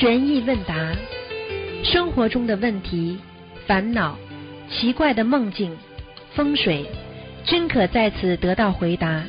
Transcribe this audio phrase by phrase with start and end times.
[0.00, 0.74] 悬疑问答，
[1.82, 3.18] 生活中的问题、
[3.66, 4.16] 烦恼、
[4.70, 5.76] 奇怪的梦境、
[6.36, 6.86] 风水，
[7.44, 9.20] 均可在此得到回答。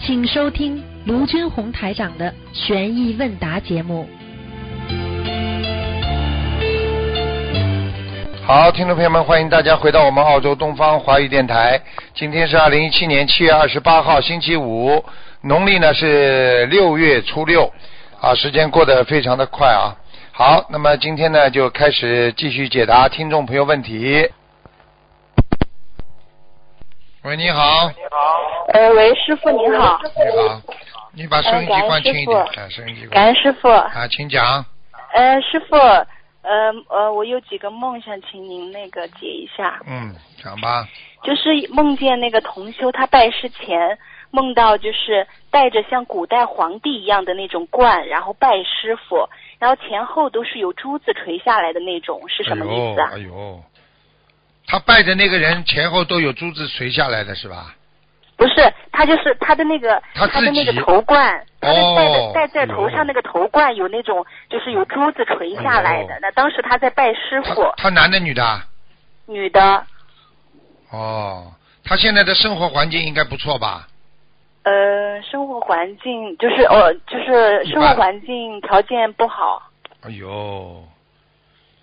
[0.00, 4.08] 请收听卢军红台长的悬疑问答节目。
[8.46, 11.78] 好，听众朋友们，欢迎大家回到我们澳洲东方华语电台。
[12.14, 15.04] 今天是二零一七年七月二十八号，星期五，
[15.42, 17.70] 农历呢是六月初六。
[18.20, 19.94] 啊，时间过得非常的快啊。
[20.32, 24.28] 好，那么今天呢就开始继续解答听众朋友问题。
[27.22, 27.88] 喂，你好。
[27.90, 28.18] 你好
[28.72, 30.00] 呃，喂，师傅你好。
[30.02, 30.62] 你好，
[31.12, 33.10] 你把收音机关轻一点，呃啊，收音机关。
[33.10, 33.68] 感恩师傅。
[33.68, 34.64] 啊，请讲。
[35.14, 40.88] 呃，师傅，呃呃，我有几个梦想请您那个解一下，嗯，讲吧。
[41.22, 43.96] 就是梦见那个同修他拜师前
[44.30, 53.10] 梦到就是带着像古代皇帝一样的那种冠，然后拜师傅，然后前后都是有珠子垂下来的那种，是什么意思啊？
[53.12, 53.62] 哎呦，哎呦，
[54.66, 57.74] 他拜的那个人前后都有珠子垂下来的是吧？
[58.36, 66.18] 不是，他就是他的那个他的那个头冠，他的戴哦的戴在头上那个头冠有那种就是有珠子垂下来的哎。
[66.22, 68.64] 那当时他在拜师傅，他男的女的啊？
[69.26, 69.84] 女的，
[70.92, 71.52] 哦，
[71.82, 73.88] 他现在的生活环境应该不错吧？
[74.64, 79.62] 呃，生活环境就是哦，就是生活环境条件不好。
[80.02, 80.84] 哎呦，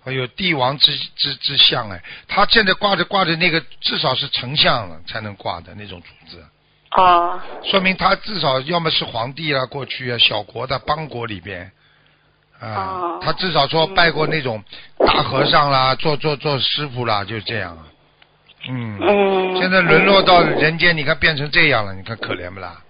[0.04, 6.44] 哎呦，帝王之之之相哎，他现在挂着挂着那个至少是丞相了才能挂的那种珠子，
[6.96, 11.70] 哦，说明他至少要么是皇帝啊，过去啊小国的邦国里边。
[12.58, 14.64] 啊，哦他至少说拜过那种
[14.98, 17.84] 大和尚啦，做做做师傅啦，就这样啊。
[18.68, 19.56] 嗯，嗯。
[19.56, 22.82] 现在沦落到人间，你看变成这样了，你看可怜不啦？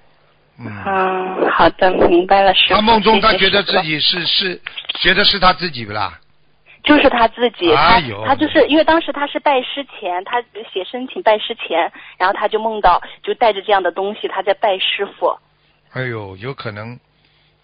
[0.58, 2.52] 嗯，嗯，好的，明白了。
[2.68, 4.60] 他梦中他觉得自己是是
[5.00, 6.18] 觉得是他自己不啦？
[6.82, 10.40] 就是他自己，他他就是因为当时他是拜师前，他
[10.72, 15.36] 写申请拜师前，然后他就梦到就带着这样的东西，他在拜师傅。
[15.92, 16.96] 哎呦，有可能，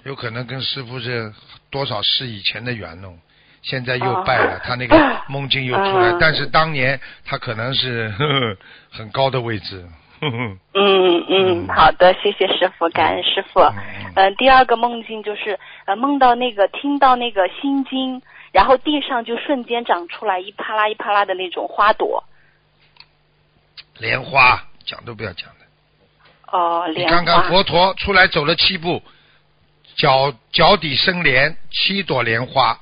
[0.03, 1.33] 有可能跟师傅是
[1.71, 3.15] 多少是以前的缘喽。
[3.63, 4.97] 现在又败了，哦他那个
[5.29, 8.57] 梦境又出来，嗯但是当年他可能是呵呵
[8.91, 9.85] 很高的位置。
[10.25, 13.61] 嗯嗯 嗯，好的，谢谢师傅，感恩师傅。
[13.61, 22.23] 嗯嗯、第二个梦境就是呃梦到那个听到那个心经，然后地上就瞬间长出来一啪啦一啪啦的那种花朵。
[23.99, 25.67] 莲花讲都不要讲的，
[26.57, 27.17] 哦，你莲花。
[27.17, 29.03] 看看佛陀出来走了七步，
[29.97, 32.79] 脚脚底生莲，七朵莲花，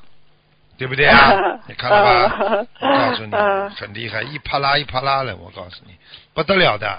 [0.81, 1.61] 对不对啊？
[1.69, 2.37] 你看了吧？
[2.41, 5.93] 嗯 我告诉你，嗯很厉害，一啪啦一啪啦的，我告诉你，
[6.33, 6.99] 不得了的。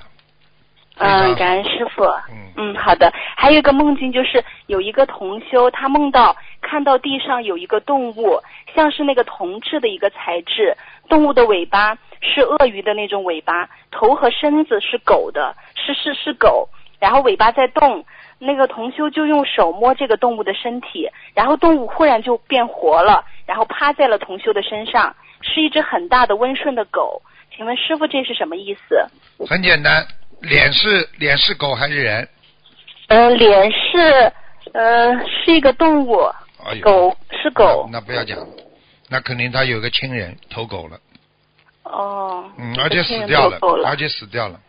[0.99, 2.03] 嗯，感恩师傅。
[2.29, 3.11] 嗯嗯，好的。
[3.35, 8.39] 还有一个梦境，就是有一个同修，他梦到看到地上有一个动物，
[8.75, 10.77] 像是那个铜制的一个材质，
[11.09, 16.69] 动物的尾巴是鳄鱼的那种尾巴，头和身子是狗的，是是是狗，
[16.99, 18.05] 然后尾巴在动。
[18.43, 27.21] 那个同修就用手摸这个动物的身体，然后动物忽然就变活了，然后趴在了同修的身上，是一只很大的温顺的狗。
[27.55, 29.05] 请问师傅这是什么意思？
[29.47, 30.05] 很简单，
[30.41, 32.27] 脸是脸是狗还是人？
[33.07, 34.31] 呃，脸是
[34.73, 36.17] 呃是一个动物，
[36.63, 37.89] 哎，狗是狗。
[37.91, 38.37] 那，那不要讲，
[39.09, 40.97] 那肯定他有个亲人投狗了，
[41.83, 42.49] 哦。
[42.57, 44.59] 嗯，而且死掉了，了而且死掉了，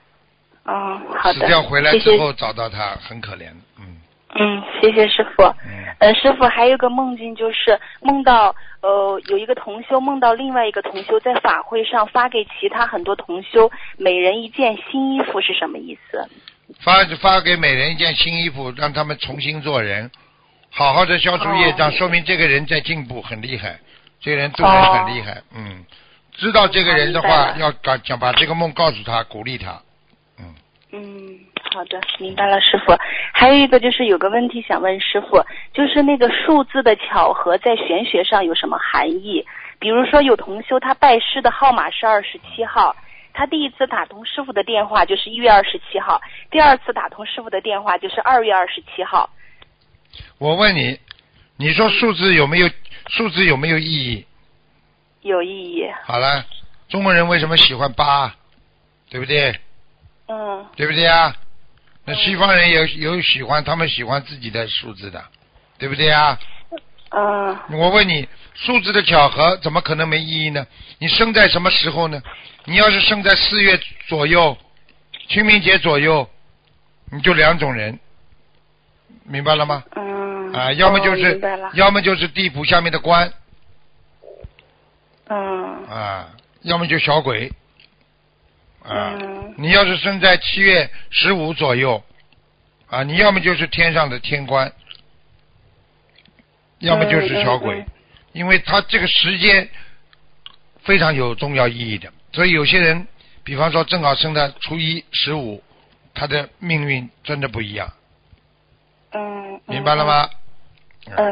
[0.67, 1.39] 嗯，好的。
[1.39, 4.01] 死掉回来之后找到他，很可怜，嗯
[4.35, 5.43] 嗯，谢谢师傅。
[5.45, 16.29] 嗯，呃，师傅还有个梦境，就是梦到呃有一个同修梦到另外一个同修在法会上发给其他很多同修每人一件新衣服是什么意思？
[16.81, 20.11] 发发给每人一件新衣服，让他们重新做人，
[20.71, 21.93] 好好的消除业障，哦。
[21.93, 23.79] 说明这个人在进步，很厉害，
[24.21, 25.85] 这个人做人很厉害，嗯，
[26.33, 29.81] 知道这个人的话，要讲讲把这个梦告诉他，鼓励他，
[30.41, 30.55] 嗯，
[30.91, 31.39] 嗯，
[31.71, 32.97] 好的，明白了，师傅。
[33.33, 35.43] 还有一个就是有个问题想问师傅，
[35.73, 39.47] 就是那个数字的巧合在玄学上有什么含义？
[39.79, 42.95] 比如说有同修他拜师的号码是二十七号，
[43.33, 46.21] 他第一次打通师傅的电话就是一月二十七号，
[46.51, 49.31] 第二次打通师傅的电话就是二月二十七号。
[50.39, 50.99] 我问你，
[51.57, 52.69] 你说数字有没有
[53.09, 54.27] 数字有没有意义？
[55.23, 55.87] 有意义。
[56.05, 56.45] 好了，
[56.89, 58.35] 中国人为什么喜欢八？
[59.09, 59.59] 对不对？
[60.29, 61.35] 嗯对不对啊？
[62.05, 65.25] 那西方人有有喜欢，他们喜欢自己的数字的，
[65.79, 66.39] 对不对啊？
[67.11, 70.67] 嗯我问你，数字的巧合怎么可能没意义呢？
[70.99, 72.21] 你生在什么时候呢？
[72.65, 73.79] 你要是生在四月
[74.09, 74.57] 左右，
[75.29, 76.29] 清明节左右，
[77.11, 78.01] 你就两种人，
[79.25, 79.85] 明白了吗？
[79.95, 81.41] 嗯啊，要么就哦是
[81.75, 83.33] 要么就是地府下面的官
[85.29, 86.29] 嗯啊，
[86.63, 87.53] 要么就小鬼
[88.85, 89.19] 啊。
[89.21, 92.03] 嗯你要是生在七月十五左右
[92.87, 94.73] 啊，你要么就是天上的天官，
[96.79, 97.85] 要么就是小鬼，
[98.33, 99.69] 因为他这个时间
[100.83, 103.07] 非常有重要意义的，所以有些人，
[103.45, 105.63] 比方说正好生在初一十五，
[106.15, 107.93] 他的命运真的不一样，
[109.11, 110.07] 嗯，嗯明白了？
[110.07, 110.31] 吗？
[110.33, 110.37] 嗯，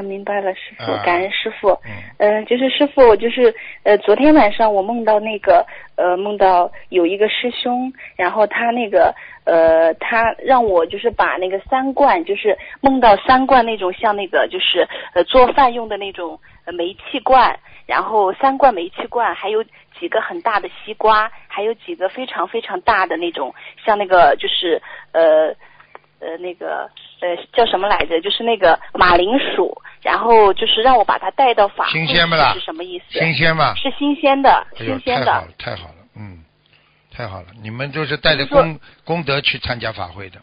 [0.02, 1.70] 明白了，师傅啊，感恩师傅。
[1.84, 5.64] 嗯嗯，就是师傅，我就是呃，昨天晚上我梦到那个
[5.96, 9.14] 呃，梦到有一个师兄，然后他那个
[9.44, 19.64] 呃，他让我就是把那个三罐，就是梦到三罐那种像那个就是呃做饭用的那种呃煤气罐，然后三罐煤气罐，还有
[19.98, 24.82] 几个很大的西瓜，还有几个非常非常大的那种像那个就是
[25.12, 25.54] 呃。
[26.20, 26.88] 呃，那个
[27.20, 28.20] 呃叫什么来着？
[28.20, 33.18] 就是那个马铃薯，然后就是让我把它带到法会新鲜不啦是什么意思？
[33.18, 33.74] 新鲜嘛？
[33.74, 35.48] 是新鲜的，哎，新鲜的太好了，。
[35.58, 36.44] 太好了，嗯，
[37.10, 40.38] 太好了，你们就是带着功功德去参加法会的，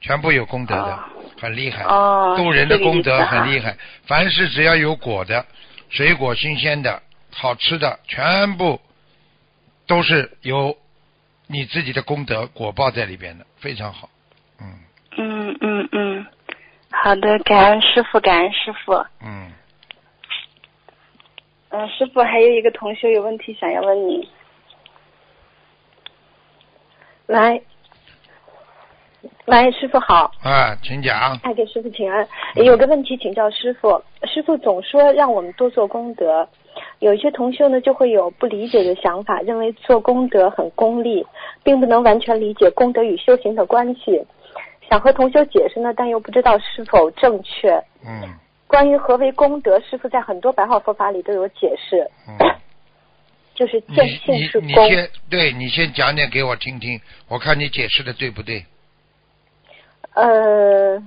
[0.00, 1.04] 全部有功德的，哦
[1.40, 1.82] 很厉害。
[1.84, 3.72] 哦，渡人的功德很厉害。
[3.72, 5.44] 害，凡是只要有果的、
[5.88, 7.02] 水果新鲜的、
[7.32, 8.80] 好吃的，全部
[9.86, 10.76] 都是有
[11.48, 14.08] 你自己的功德果报在里边的，非常好。
[15.16, 16.26] 嗯嗯嗯嗯，
[16.90, 18.94] 好的，感恩师傅，感恩师傅。
[19.22, 19.52] 嗯，
[21.70, 24.28] 嗯、师傅还有一个同学有问题想要问你。
[27.26, 27.60] 来，
[29.44, 30.30] 来，师傅好。
[30.42, 31.38] 啊，请讲。
[31.42, 32.26] 哎给师傅请安。
[32.56, 36.48] 有个问题请教师傅，师傅总说让我们多做功德，
[36.98, 41.26] 有一些同修呢就会有不理解的想法，认为做功德很功利，
[41.62, 44.26] 并不能完全理解功德与修行的关系。
[44.92, 47.70] 想和同修解释呢，但又不知道是否正确。
[48.04, 48.28] 嗯
[48.66, 52.36] 关于何为功德，师傅在很多白话佛法里都有解释，嗯，
[53.54, 54.68] 就是你见性你是功。
[54.68, 58.64] 你先对你先讲点给我听听，我看你解释的对不对？
[60.14, 61.02] 呃，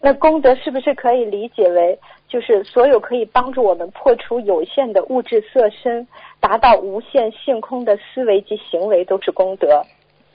[0.00, 6.06] 那功德是不是可以理解为，就是所有可以帮助我们破除有限的物质色身，
[6.40, 9.84] 达到无限性空的思维及行为都是功德，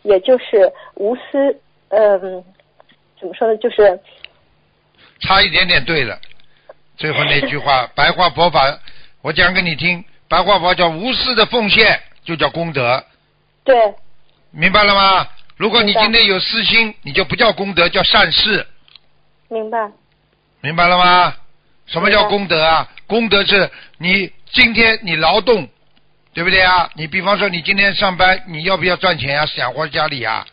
[0.07, 1.21] 也就是无私，
[1.89, 2.43] 嗯、
[3.19, 3.57] 怎么说呢？
[3.57, 3.99] 就是
[5.19, 6.17] 差一点点对了。
[6.95, 8.79] 最后那句话，白话佛法，
[9.21, 10.03] 我讲给你听。
[10.29, 13.03] 白话佛叫无私的奉献，就叫功德，
[13.63, 13.75] 对，
[14.51, 15.27] 明白了吗？
[15.57, 18.65] 如果你今天有私心，你就不叫功德，叫善事，
[19.49, 19.91] 明白，
[20.61, 21.35] 明白了吗？
[21.85, 22.89] 什么叫功德啊？
[23.07, 25.67] 功德是你今天你劳动，
[26.37, 26.87] 对不对啊？
[26.93, 29.43] 你比方说你今天上班，你要不要赚钱啊？
[29.57, 30.45] 养活家里啊？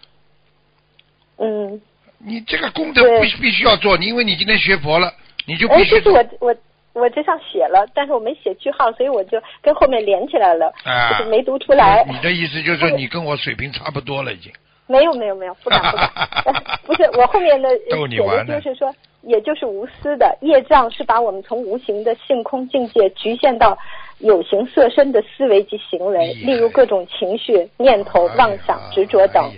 [1.37, 1.79] 嗯。
[2.17, 5.13] 你这个功德对必必须要做，你因为你今天学佛了，
[5.45, 6.57] 你就哎，必须就是我我
[6.95, 12.03] 我这上写了，但是我没写句号，所以我就跟后面连起来了，啊就是没读出来。
[12.09, 14.51] 你的意思就是说你跟我水平差不多了，已经。
[14.87, 16.11] 没有没有没有，不敢不敢，
[16.47, 16.53] 呃
[16.87, 18.91] 不是我后面的呃逗你写的玩就是说，
[19.27, 23.77] 也就是无私的业障是把我们从无形的性空境界局限到
[24.19, 29.51] 有形色身的思维及行为，例如各种情绪、念头、妄想、执着等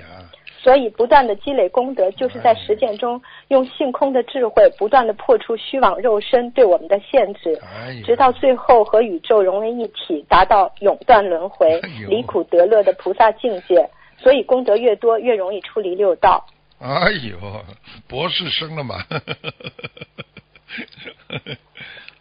[0.58, 7.56] 所以，不断的积累功德，就是在实践中用性空的智慧，不断的破除虚妄肉身对我们的限制，
[8.04, 13.88] 直到最后和宇宙融为一体，达到永断轮回离苦得乐的菩萨境界。
[14.18, 16.44] 所以，功德越多，越容易出离六道。
[16.78, 17.64] 哎呦，
[18.06, 19.04] 博士生了嘛？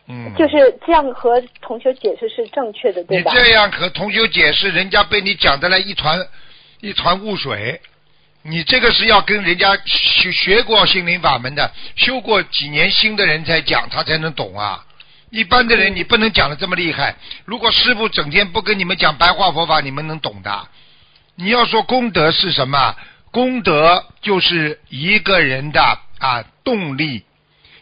[0.08, 3.32] 嗯，就是这样和同学解释是正确的，对吧？
[3.34, 6.28] 你这样和同学解释，人家被你讲的来一团
[6.80, 7.82] 一团雾水。
[8.44, 14.86] 你这个是要跟人家学学过心灵法门的、修过几年心的人才讲，他才能懂啊。
[15.32, 17.16] 一般的人嗯你不能讲的这么厉害。
[17.46, 20.68] 如果师傅整天不跟你们讲白话佛法，你们能懂的。
[21.36, 22.96] 你要说功德是什么？
[23.36, 27.26] 功德就是一个人的啊动力，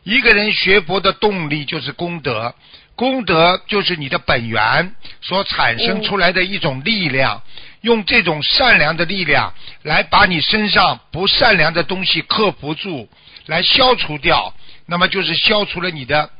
[0.01, 2.55] 一个人学佛的动力就是功德，
[2.95, 7.43] 功德就是你的本源所产生出来的一种力量，
[7.81, 13.07] 用这种善良的力量来把你身上不善良的东西克服住，
[13.45, 14.55] 来消除掉，
[14.87, 16.31] 那么就是消除了你的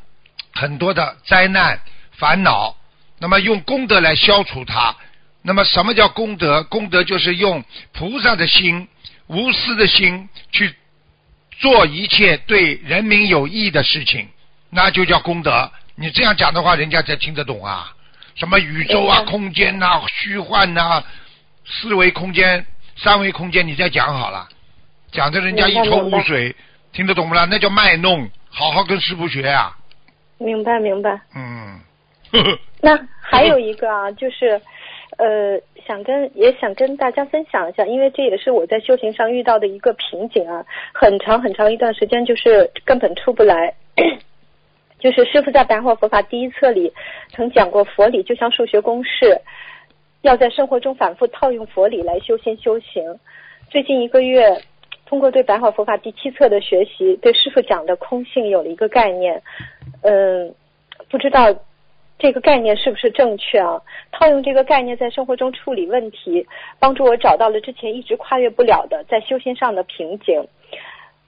[0.55, 1.79] 很多的灾难
[2.13, 2.75] 烦恼，
[3.19, 4.95] 那么用功德来消除它。
[5.43, 6.63] 那么什么叫功德？
[6.63, 8.87] 功德就是用菩萨的心、
[9.27, 10.73] 无私的心去
[11.59, 14.27] 做一切对人民有益的事情，
[14.69, 15.71] 那就叫功德。
[15.95, 17.93] 你这样讲的话，人家才听得懂啊。
[18.35, 21.03] 什么宇宙啊、空间呐、虚幻呐、
[21.65, 22.65] 四维空间、
[22.97, 24.49] 三维空间，你再讲好了，
[25.11, 26.55] 讲的人家一头雾水，
[26.91, 27.45] 听得懂不啦？
[27.49, 29.77] 那叫卖弄，好好跟师傅学啊。
[30.39, 31.21] 明白明白。
[31.35, 31.79] 嗯，
[32.81, 34.59] 那还有 一个啊，就是
[35.17, 35.55] 呃，
[35.87, 43.73] 想跟也想跟大家分享一下，因为这也是我在修行上遇到的一个瓶颈啊，很长很长一段时间就是根本出不来。
[44.99, 46.93] 就是师傅在《白话佛法》第一册里
[47.27, 49.41] 曾讲过，佛理就像数学公式，
[50.21, 53.19] 要在生活中反复套用佛理来修心修行。
[53.69, 54.61] 最近一个月，
[55.05, 59.41] 通过对《白话佛法》第七册的学习，对师傅讲的空性有了一个概念。
[60.03, 60.55] 嗯，
[61.09, 61.53] 不知道
[62.23, 63.81] 这个概念是不是正确啊？
[64.13, 66.47] 套用这个概念在生活中处理问题，
[66.79, 70.47] 帮助我找到了之前一直跨越不了的在修心上的瓶颈。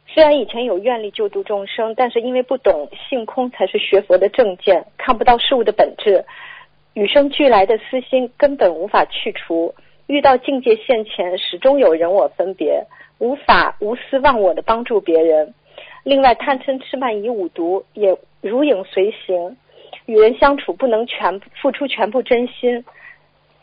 [0.07, 6.23] 虽然以前有愿力救度众生，但是因为不懂性空才是学佛的正见，看不到事物的本质，
[6.93, 9.75] 与生俱来的私心根本无法去除。
[10.07, 12.85] 遇到境界现前，始终有人我分别，
[13.19, 15.53] 无法无私忘我的帮助别人。
[16.05, 19.57] 另外，贪嗔痴慢疑五毒也如影随形，
[20.05, 22.83] 与人相处不能全付出全部真心，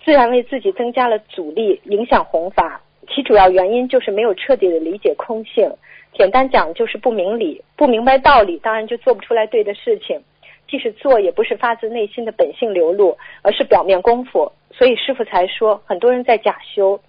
[0.05, 2.81] 自然为自己增加了阻力，影响弘法。
[3.09, 5.71] 其主要原因就是没有彻底的理解空性。
[6.15, 10.21] 简单讲就是不明理，不明白道理，当然就做不出来对的事情。
[10.69, 14.51] 即使做，也不是发自内心的本性流露，而是表面功夫。
[14.71, 17.01] 所以师傅才说，很多人在假修。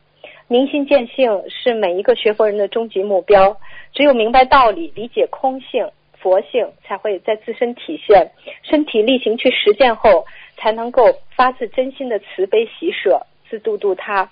[0.47, 3.57] 明心见性是每一个学佛人的终极目标。
[3.93, 5.89] 只有明白道理，理解空性、
[6.23, 8.31] 佛性，才会在自身体现。
[8.63, 10.25] 身体力行去实践后，
[10.55, 14.29] 才能够发自真心的慈悲喜舍，自度度他。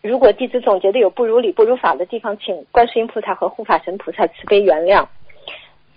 [0.00, 5.06] 如果弟子总结的有不如理、不如法的地方，请观世音菩萨和护法神菩萨慈悲原谅。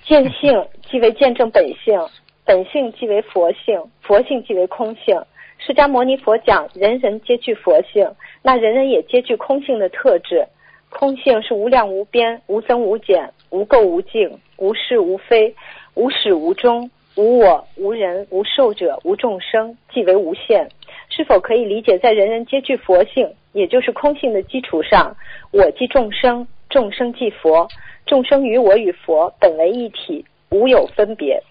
[0.04, 1.98] 见性 即为见证本性，
[2.46, 5.20] 本性即为佛性，佛性即为空性。
[5.58, 8.14] 释迦牟尼佛讲，人人皆具佛性，
[8.44, 10.46] 那人人也皆具空性的特质。
[10.92, 15.56] 空性是无量无边、无增无减、无垢无净、无是无非、
[15.94, 20.68] 无始无终、无我、无人、无寿者、无众生，即为无限。
[21.08, 25.16] 是否可以理解，在人人皆具佛性，也就是空性的基础上，
[25.52, 27.70] 我即众生，众生即佛，
[28.06, 31.42] 众生与我与佛本为一体，无有分别。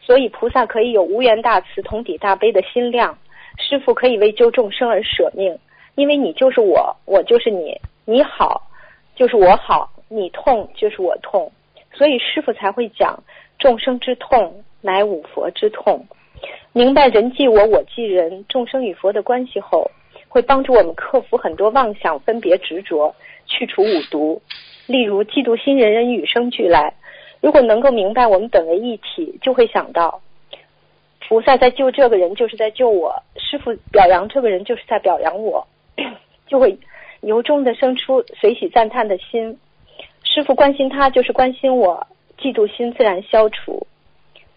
[0.00, 3.18] 所以菩萨可以有无缘大慈、同体大悲的心量。
[3.58, 5.58] 师父可以为救众生而舍命，
[5.94, 8.62] 因为你就是我，我就是你，你好
[9.14, 11.50] 就是我好，你痛就是我痛，
[11.92, 13.24] 所以师父才会讲
[13.58, 16.06] 众生之痛乃五佛之痛。
[16.72, 19.90] 明白人即我，我即人，众生与佛的关系后，
[20.28, 23.14] 会帮助我们克服很多妄想、分别、执着，
[23.46, 24.40] 去除五毒。
[24.86, 26.94] 例如，嫉妒心，人人与生俱来。
[27.40, 30.20] 如果能够明白我们本为一体，就会想到，
[31.26, 35.66] 菩萨在救这个人，就是在救我；师傅表扬这个人，就是在表扬我，
[36.46, 36.78] 就会
[37.20, 39.58] 由衷的生出随喜赞叹的心。
[40.34, 43.86] 师傅关心他，就是关心我，嫉妒心自然消除。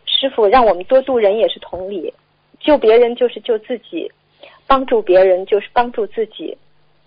[0.07, 2.11] 师傅让我们多度人也是同理，
[2.59, 4.11] 救别人就是救自己，
[4.65, 6.57] 帮助别人就是帮助自己，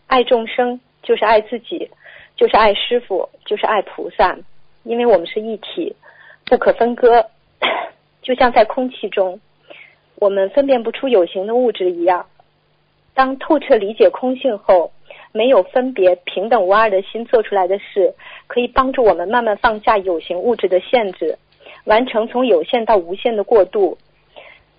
[0.06, 1.90] 爱众生就是爱自己，
[2.36, 4.38] 就是爱师傅，就是爱菩萨，
[4.84, 5.96] 因为我们是一体，
[6.44, 7.26] 不可分割。
[8.22, 9.40] 就像在空气中，
[10.14, 12.24] 我们分辨不出有形的物质一样。
[13.14, 14.92] 当透彻理解空性后，
[15.32, 18.14] 没有分别、平等无二的心做出来的事，
[18.46, 21.38] 可以帮助我们慢慢放下有形物质的限制。
[21.84, 23.96] 完成从有限到无限的过渡，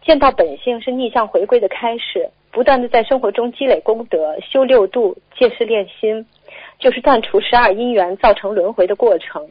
[0.03, 2.29] 见到本性是逆向回归的开始。
[2.51, 6.25] 不断的在生活中积累功德，修六度，借势练心，
[6.79, 9.47] 就是断除十二因缘造成轮回的过程。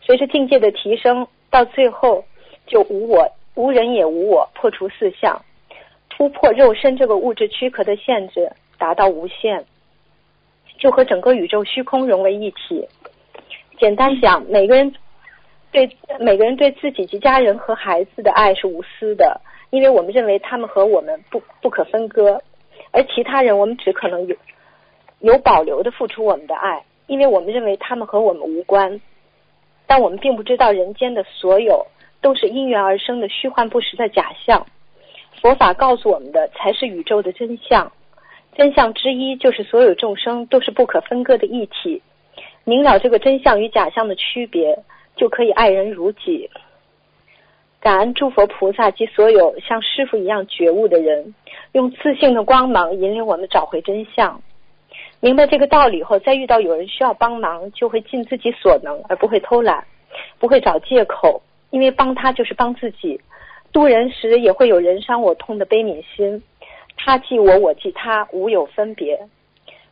[0.00, 2.24] 随着境界的提升，到最后
[2.66, 5.40] 就无我、无人也无我，破除四相，
[6.10, 9.64] 突破肉身这个物质躯壳的限制，达到无限，
[10.84, 12.86] 就和整个宇宙虚空融为一体。
[13.78, 14.94] 简单讲，每个人。
[15.72, 22.40] 对每个人对自己及家人和孩子的爱是无私的，因为我们认为他们和我们不不可分割，
[22.92, 24.36] 而其他人我们只可能有
[25.18, 29.00] 有保留的付出我们的爱，因为我们认为他们和我们无关。
[29.88, 31.84] 但我们并不知道人间的所有
[32.20, 34.64] 都是因缘而生的虚幻不实的假象。
[35.42, 37.90] 佛法告诉我们的才是宇宙的真相，
[38.56, 42.02] 真相之一就是所有众生都是不可分割的一体。
[42.64, 44.78] 明了这个真相与假象的区别。
[45.16, 46.50] 就可以爱人如己，
[47.78, 51.36] 感恩诸佛菩萨及所有像师傅一样觉悟的人，
[51.70, 54.42] 用自信的光芒引领我们找回真相。
[55.20, 59.86] 明白这个道理后，再遇到有人需要帮忙，就会尽自己所能，而不会偷懒，
[60.40, 63.20] 不会找借口，因为帮他就是帮自己。
[63.72, 66.42] 渡人时也会有人伤我痛的悲悯心，
[66.96, 69.28] 他即我，我即他，无有分别。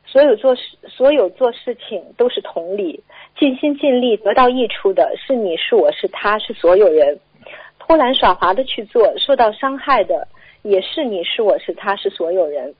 [0.04, 3.02] 所有做事，所有做事情都是同理，
[3.38, 7.18] 尽心尽力得到益处的是你是我是他是所有人，
[7.78, 10.28] 偷懒耍滑的去做，受到伤害的
[10.62, 12.74] 也是你是我是他是所有人。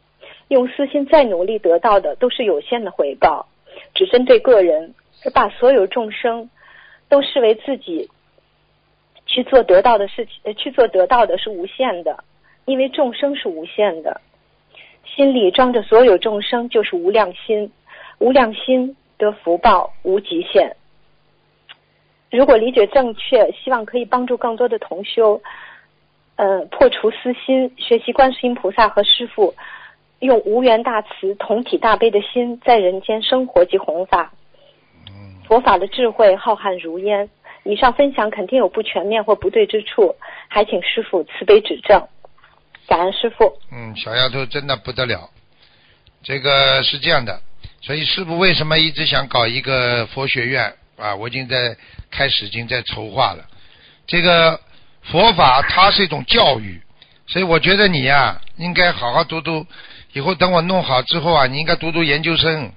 [0.49, 3.47] 用私心再努力得到的都是有限的回报，
[3.95, 4.95] 只针对个人，
[5.33, 6.51] 把所有众生
[7.09, 8.11] 都视为自己
[9.25, 12.25] 去做得到的事情，去做得到的是无限的，
[12.65, 14.21] 因为众生是无限的。
[15.05, 17.71] 心里装着所有众生就是无量心，
[18.19, 20.77] 无量心得福报无极限。
[22.31, 25.43] 如果理解正确，希望可以帮助更多的同修，
[26.37, 29.55] 呃，破除私心，学习观世音菩萨和师父，
[30.21, 34.33] 用无缘大慈、同体大悲的心在人间生活及弘法。
[35.47, 37.29] 佛法的智慧浩瀚如烟，
[37.65, 40.15] 以上分享肯定有不全面或不对之处，
[40.49, 42.09] 还请师父慈悲指正。
[42.87, 43.59] 感恩师傅。
[43.71, 45.31] 嗯，小丫头真的不得了。
[46.23, 47.41] 这个是这样的，
[47.81, 51.15] 所以师傅为什么一直想搞一个佛学院啊？
[51.15, 51.77] 我已经在
[52.11, 53.45] 开始，已经在筹划了。
[54.07, 54.61] 这个
[55.03, 56.81] 佛法它是一种教育，
[57.27, 59.67] 所以我觉得你呀、应该好好读读。
[60.13, 62.73] 以后等我弄好之后啊，你应该读读研究生。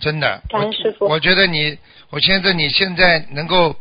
[0.00, 1.78] 真的，感恩师傅我我觉得你，
[2.10, 3.76] 我现在你现在能够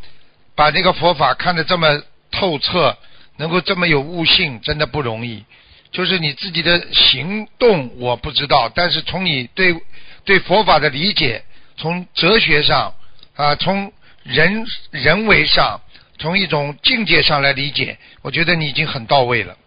[0.55, 1.99] 把这个佛法看得这么
[2.31, 2.95] 透彻，
[3.41, 5.43] 能够这么有悟性，真的不容易。
[5.91, 9.75] 就是你自己的行动我不知道，但是从你对
[10.23, 11.43] 对佛法的理解，
[11.75, 12.93] 从哲学上
[13.35, 15.81] 啊，从人人为上，
[16.19, 19.57] 从一种境界上来理解，我觉得你已经很到位了。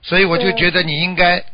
[0.00, 1.44] 所以我就觉得你应该，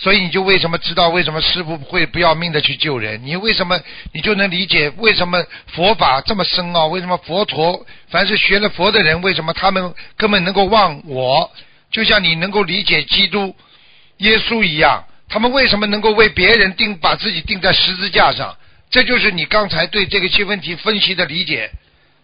[0.00, 3.20] 所以你就为什么知道为什么师傅会不要命的去救人？
[3.24, 3.80] 你为什么
[4.12, 6.86] 你就能理解为什么佛法这么深奥？
[6.86, 11.50] 为什么佛陀凡是学了佛的人，为什么他们根本能够忘我？
[11.90, 13.56] 就像你能够理解基督、
[14.18, 18.56] 耶稣一样，他们为什么能够为别人钉把自己钉在十字架上？
[18.90, 21.70] 这就是你刚才对这个些问题分析的理解。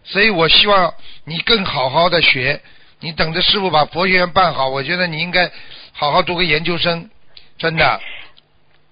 [0.05, 2.61] 所以我希望你更好好的学，
[3.01, 5.51] 你等着师傅把佛学院办好，我觉得你应该
[5.93, 7.11] 好好读个研究生，
[7.59, 8.01] 真的。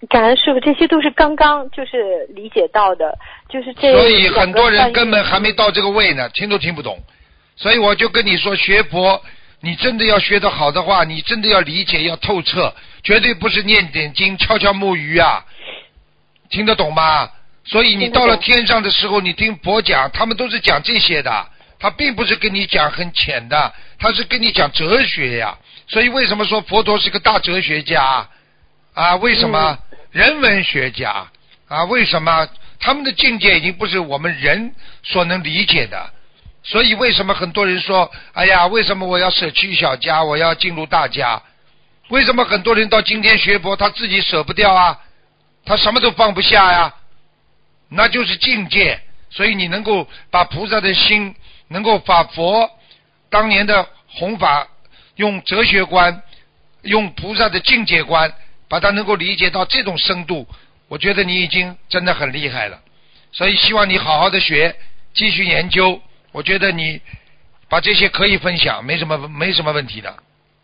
[0.08, 3.16] 感恩师傅，这些都是刚刚就是理解到的，
[3.48, 6.98] 就是这所以很多人根本还没到这个位呢，听都听不懂。
[7.54, 9.22] 所以我就跟你说，学佛，
[9.60, 15.44] 你真的要学得好的话，你真的要理解，要透彻，绝对不是念点经、敲敲木鱼啊，
[16.50, 17.30] 听得懂吗？
[17.64, 21.46] 所以你到了天上的时候，你听佛讲，他们都是讲这些的，
[21.78, 25.56] 他并不是跟你讲很浅的，他是跟你讲哲学呀。
[25.86, 28.28] 所以为什么说佛陀是个大哲学家
[28.94, 29.16] 啊？
[29.16, 29.78] 为什么
[30.10, 31.26] 人文学家
[31.68, 31.84] 啊？
[31.84, 36.10] 为什么他们的境界已经不是我们人所能理解的？
[36.64, 41.42] 所以为什么很多人说，哎呀，为什么我要舍弃小家，我要进入大家？
[42.08, 45.00] 为什么很多人到今天学佛，他自己舍不掉啊？
[45.64, 46.94] 他什么都放不下呀？
[47.88, 49.00] 那就是境界。
[49.30, 51.34] 所以你能够把菩萨的心，
[51.68, 52.70] 能够把佛
[53.30, 54.68] 当年的弘法，
[55.16, 56.22] 用哲学观，
[56.82, 58.30] 用菩萨的境界观，
[58.72, 60.46] 把它能够理解到这种深度，
[60.88, 62.80] 我觉得你已经真的很厉害了。
[63.30, 64.74] 所以希望你好好的学，
[65.12, 66.00] 继续研究。
[66.32, 66.98] 我觉得你
[67.68, 70.14] 把这些可以分享，没什么没什么问题的。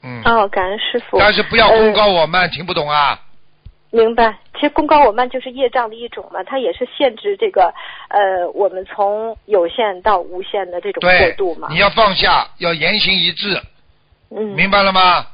[0.02, 1.18] 嗯，哦，感恩师傅。
[1.18, 3.20] 但是不要功高呃我慢，听不懂啊？
[3.90, 7.74] 明白，其实功高我慢就是业障的一种嘛，它也是限制这个
[8.08, 11.68] 呃我们从有限到无限的这种过渡嘛，。
[11.70, 13.60] 你要放下，要言行一致，
[14.30, 15.26] 嗯，明白了吗？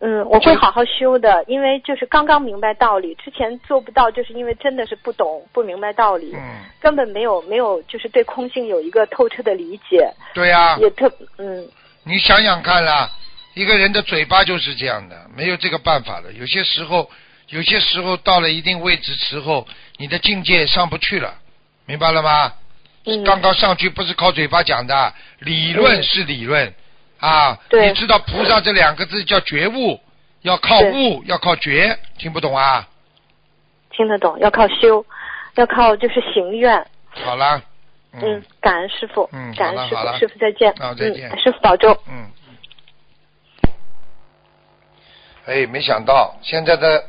[0.00, 6.40] 嗯，我会好好修的，因为就是刚刚明白道理，之前做不到，就是因为真的是不懂不明白道理，嗯，
[6.80, 11.68] 根本没有没有就是对空性有一个透彻的理解，对呀、也特嗯。
[12.04, 13.10] 你想想看啦，
[13.54, 16.32] 一个人的嘴巴就是这样的，没有这个办法的。
[16.32, 17.10] 有些时候，
[17.48, 21.34] 有些时候到了一定位置时候，你的境界上不去了，
[21.86, 22.52] 明白了吗？
[23.04, 26.02] 嗯，刚刚上去不是靠嘴巴讲的，理论嗯。
[26.04, 26.72] 是理论、
[27.18, 27.58] 啊。
[27.68, 30.00] 对你知道菩萨这两个字叫觉悟，
[30.42, 32.88] 要靠悟，要靠觉，听不懂啊？
[33.90, 35.04] 听得懂，要靠修，
[35.56, 37.60] 要靠就是行愿，好了，
[38.12, 41.98] 嗯，感恩师傅，嗯感恩师傅，师傅再见，好再见嗯，师傅保重。
[42.08, 42.30] 嗯。
[45.46, 47.04] 哎，没想到现在的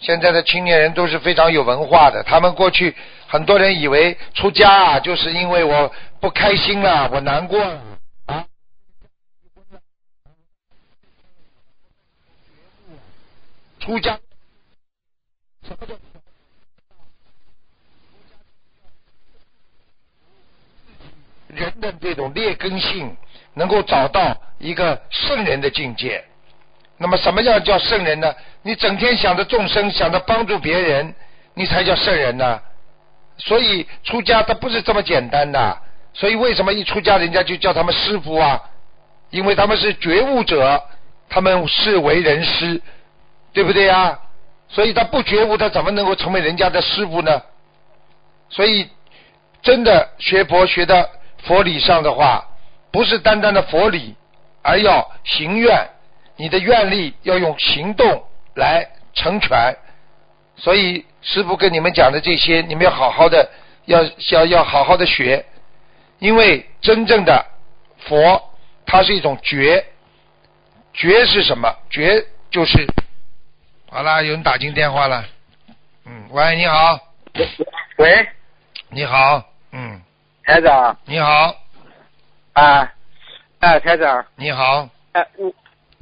[0.00, 2.22] 现在的青年人都是非常有文化的。
[2.24, 2.94] 他们过去
[3.26, 7.80] 很多人以为出家啊，就是因为我不开心了，我难过了
[8.26, 8.44] 啊。
[13.84, 14.18] 出家
[15.68, 15.94] 什么叫
[21.48, 23.14] 人的这种劣根性，
[23.52, 26.24] 能够找到一个圣人的境界。
[26.96, 28.34] 那么，什么样叫圣人呢？
[28.62, 31.14] 你整天想着众生，想着帮助别人，
[31.52, 32.60] 你才叫圣人呢。
[33.36, 35.78] 所以出家他不是这么简单的。
[36.14, 38.60] 所以为什么一出家人家就叫他们师傅啊？
[39.28, 40.82] 因为他们是觉悟者，
[41.28, 42.80] 他们是为人师，
[43.54, 44.18] 对不对呀？
[44.68, 47.40] 所以他不觉悟，他怎么能够成为人家的师傅呢？
[48.50, 48.90] 所以
[49.62, 51.08] 真的学佛学的
[51.44, 52.44] 佛理上的话，
[52.90, 54.16] 不是单单的佛理，
[54.62, 55.88] 而要行愿，
[56.36, 59.76] 你的愿力要用行动来成全。
[60.56, 63.48] 所以师傅跟你们讲的这些，你们要好好的，
[63.84, 65.44] 要要要好好的学，
[66.18, 67.46] 因为真正的
[67.98, 68.50] 佛，
[68.86, 69.84] 它是一种觉，
[70.92, 71.72] 觉是什么？
[71.90, 72.86] 觉就是
[73.94, 75.24] 好啦，有人打进电话了，
[76.04, 76.98] 嗯，喂，你好，
[77.98, 78.28] 喂，
[78.88, 80.02] 你好，嗯，
[80.42, 81.54] 台长你好，
[82.54, 82.92] 啊，
[83.60, 85.54] 哎，台长，你好，哎，我，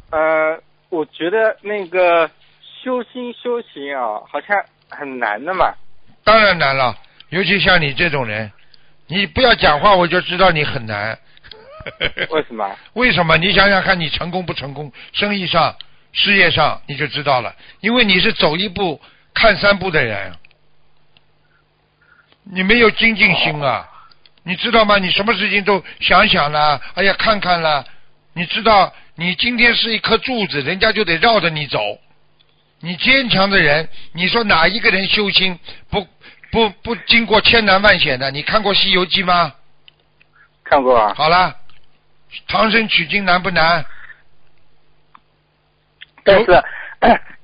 [0.08, 2.30] 呃，我觉得那个
[2.82, 4.56] 修心修行啊，好像
[4.88, 5.74] 很难的嘛。
[6.24, 6.96] 当然难了，
[7.28, 8.50] 尤其像你这种人，
[9.06, 11.18] 你不要讲话，我就知道你很难。
[12.30, 12.74] 为什么？
[12.94, 13.36] 为什么？
[13.36, 14.90] 你想想看，你成功不成功？
[15.12, 15.76] 生意上、
[16.12, 17.54] 事业上，你就知道了。
[17.80, 19.00] 因为你是走一步
[19.34, 20.34] 看三步的人，
[22.44, 23.88] 你没有精进心啊！
[24.44, 24.98] 你知道吗？
[24.98, 27.84] 你什么事情都想想了，哎呀，看看了。
[28.34, 31.78] 你知道，你今天是一颗柱子，人家就得绕着你走。
[32.80, 36.06] 你坚强的人，你说哪一个人修心不
[36.50, 38.30] 不不经过千难万险的？
[38.30, 39.54] 你看过《西游记》吗？
[40.64, 41.14] 看过啊。
[41.14, 41.56] 好了，
[42.48, 43.86] 唐僧取经难不难？
[46.24, 46.62] 但是，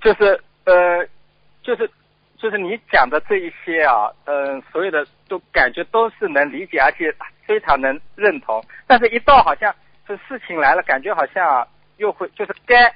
[0.01, 1.07] 就是呃，
[1.63, 1.91] 就是
[2.39, 7.13] 就是你讲的这一些啊，嗯、所有的都感觉都是能理解，而且
[7.47, 8.63] 非常能认同。
[8.87, 9.75] 但是，一到好像
[10.07, 12.93] 这事情来了，感觉好像啊又会就是该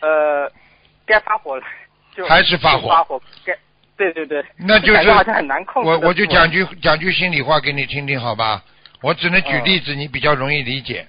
[0.00, 0.50] 呃
[1.06, 1.62] 该发火了，
[2.14, 3.56] 就还是发火发火，该
[3.96, 5.98] 对对对，那就是好像很难控制我。
[6.00, 8.62] 我就讲句讲句心里话给你听听，好吧？
[9.00, 11.06] 我只能举例子，你比较容易理解。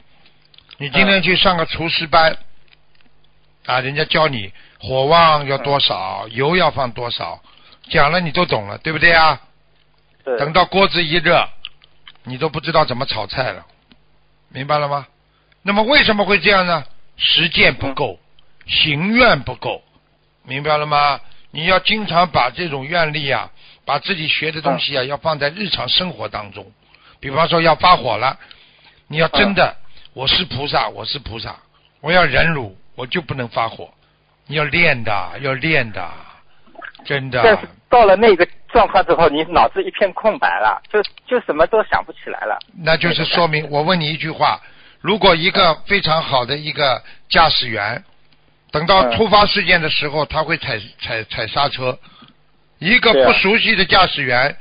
[0.77, 2.38] 你今天去上个厨师班，
[3.65, 7.41] 啊，人家教你火旺要多少，油要放多少，
[7.89, 9.41] 讲了你都懂了，对不对啊？
[10.23, 11.47] 对等到锅子一热，
[12.23, 13.65] 你都不知道怎么炒菜了，
[14.49, 15.08] 明白了吗？
[15.63, 16.84] 那么为什么会这样呢？
[17.17, 18.19] 实践不够，
[18.67, 19.84] 行愿不够，
[20.43, 21.19] 明白了吗？
[21.51, 23.49] 你要经常把这种愿力啊，
[23.86, 26.71] 把自己学的东西啊，要放在日常生活当中。
[27.19, 28.38] 比方说要发火了，
[29.08, 29.78] 你要真的，
[30.13, 31.56] 我是菩萨，我是菩萨，
[32.01, 33.89] 我要忍辱，我就不能发火。
[34.47, 36.08] 你要练的，要练的，
[37.03, 37.41] 真的。
[37.43, 42.60] 但是到了那个状况之后，你脑子一片空白了，就就什么都想不起来了。
[42.77, 44.62] 那就是说明，我问你一句话：
[45.01, 48.03] 如果一个非常好的一个驾驶员，
[48.71, 51.97] 等到嗯突发事件的时候，他会踩踩踩刹车；
[52.77, 54.55] 一个不熟悉的驾驶员，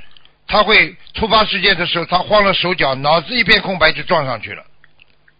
[0.46, 4.64] 他会突发事件的时候，他慌了手脚，脑子一片空白就撞上去了。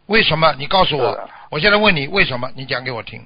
[0.06, 0.54] 为什么？
[0.58, 1.30] 你告诉我。
[1.54, 2.50] 我现在问你为什么？
[2.56, 3.24] 你讲给我听。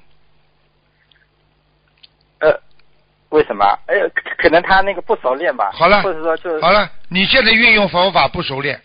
[2.41, 2.61] 呃，
[3.29, 3.65] 为什么？
[3.87, 5.71] 哎，可可能他那个不熟练吧。
[5.73, 8.79] 好了或者说就好了，你现在运用佛法不熟练，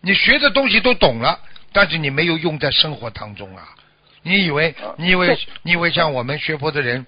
[0.00, 1.38] 你学的东西都懂了，
[1.72, 3.62] 但是你没有用在生活当中啊。
[4.22, 7.06] 你以为啊你以为对你以为像我们学佛的人，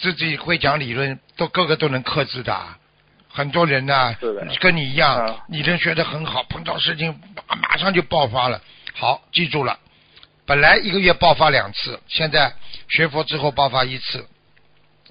[0.00, 2.78] 自己会讲理论，都个个都能克制的啊。
[3.28, 4.14] 很多人呢
[4.60, 8.62] 跟你一样嗯，理论学的很好，碰到事情马马上就爆发了。
[8.94, 9.76] 好，记住了，
[10.46, 12.52] 本来一个月爆发两次，现在
[12.88, 14.24] 学佛之后爆发一次，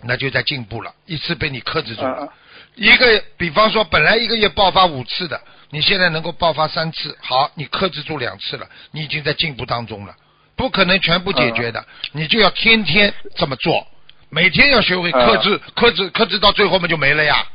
[0.03, 2.17] 那就在进步了，一次被你克制住了。
[2.21, 2.29] 嗯
[2.77, 10.13] 一个，比方说，本来一个月爆发五次的，你现在能够爆发三次，好，你克制住两次了，你已经在进步当中了。
[10.57, 13.87] 不可能全部解决的，你就要天天这么做，
[14.29, 17.45] 每天要学会克制，克制，克制到最后嘛就没了呀。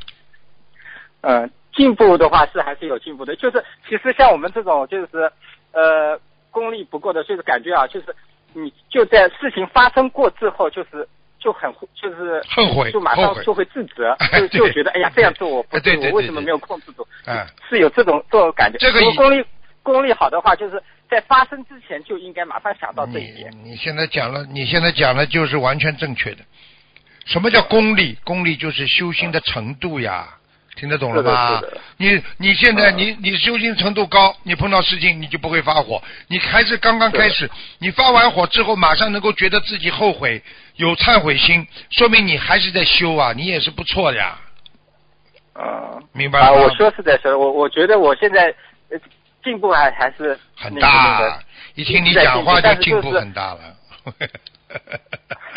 [1.21, 5.31] 呃，进步的话是还是有进步的，就是其实像我们这种就是
[5.71, 6.19] 呃
[6.51, 8.15] 功力不够的，就是感觉啊，就是
[8.53, 11.07] 你就在事情发生过之后，就是
[11.39, 17.07] 就很就是后悔就马上就会自责， 哎就就觉得哎呀这样做我不对，我为什么没有控制住？
[17.25, 18.77] 嗯，是有这种这种感觉。
[18.77, 19.43] 这个功力
[19.81, 23.51] 功力好的话，就是在发生之前就应该马上想到这一点。
[23.63, 26.43] 你现在讲了，你现在讲的就是完全正确的。
[27.25, 28.17] 什么叫功力？
[28.23, 30.37] 功力就是修心的程度呀，
[30.75, 31.81] 听得懂了吗是的是的？
[31.97, 36.01] 你你现在嗯你你修行程度高，你碰到事情你就不会发火。
[36.27, 40.41] 你还是刚刚开始，你发完火之后马上能够觉得自己后悔，
[40.75, 44.39] 有忏悔心，说明你还是在修啊，你也是不错的呀，
[45.53, 48.45] 啊，明白了啊，我说是在说，我我觉得我现在
[48.89, 48.97] 呃
[49.43, 51.39] 进步还还是很大个，
[51.75, 53.59] 一听你讲话就进步很大了。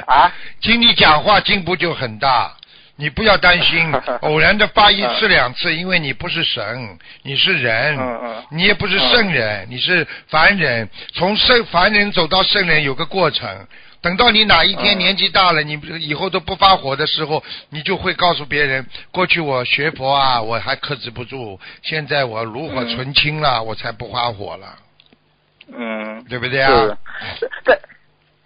[0.07, 2.53] 啊， 听你讲话进步就很大，
[2.97, 7.99] 你不要担心， 偶然的发一次两次，因为你不是神，你是人，
[8.51, 10.89] 你也不是圣人，你是凡人。
[11.15, 13.67] 从圣凡人走到圣人有个过程，
[14.01, 14.99] 等到你哪一天嗯。
[14.99, 24.77] 年纪大了，你以后都不发火的时候，你就会告诉别人，过去我学佛啊，我还克制不住，现在我炉火纯青了，我才不发火了，
[25.77, 26.71] 嗯，对不对啊？
[27.41, 27.79] 是，但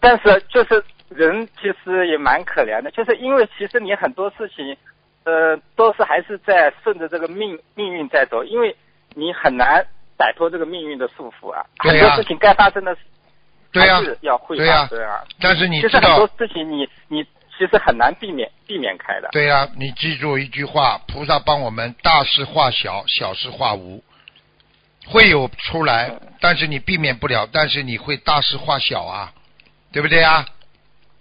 [0.00, 4.76] 但是就是人其实也蛮可怜的，就是因为其实你很多事情，
[5.24, 8.76] 呃，都是还是在顺着这个命命运在走，因为
[9.14, 11.64] 你很难摆脱这个命运的束缚啊。
[11.78, 12.96] 很多事情该发生的
[13.72, 15.24] 对呀还是要会发生啊。
[15.40, 17.24] 但是你很多，事情你你
[17.56, 19.28] 其实很难避免避免开的。
[19.32, 24.02] 对呀、你记住一句话：菩萨帮我们大事化小，小事化无，
[25.06, 29.32] 会有出来，但是你避免不了，但是你会大事化小啊，
[29.90, 30.46] 对不对啊？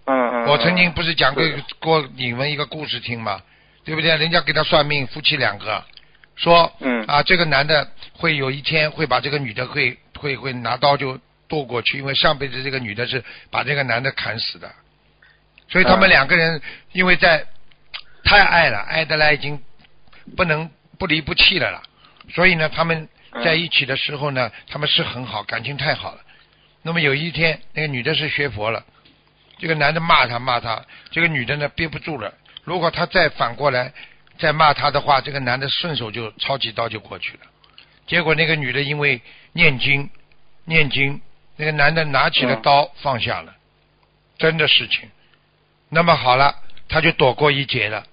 [0.08, 0.46] 嗯嗯。
[0.48, 3.42] 我曾经不是讲过是过你们一个故事听吗？
[3.86, 4.18] 对不对？
[4.18, 5.82] 人家给他算命，夫妻两个
[6.36, 11.18] 说，嗯啊，这个男的会有一天会把这个女的会会会拿刀就
[11.48, 14.70] 剁过去，因为上辈子这个女的是把这个男的砍死的，
[15.70, 17.46] 所以他们嗯两个人因为在
[18.26, 19.58] 太爱了，爱的来已经
[20.36, 21.82] 不能不离不弃了啦，
[22.34, 23.08] 所以呢，他们
[23.42, 26.22] 在一起的时候呢，他们是很好，感情太好了。
[26.82, 28.84] 那么有一天，那个女的是学佛了，
[29.58, 32.34] 这个男的骂他骂他，这个女的呢憋不住了。
[32.64, 33.94] 如果他再反过来
[34.38, 37.40] 再骂他的话，这个男的顺手就抄起刀就过去了。
[38.06, 39.22] 结果那个女的因为
[39.54, 40.10] 念经
[40.66, 41.20] 念经，
[41.56, 43.56] 那个男的拿起了嗯刀放下了，
[44.38, 45.10] 真的事情。
[45.90, 46.56] 那么好了，
[46.88, 48.06] 他就躲过一劫了。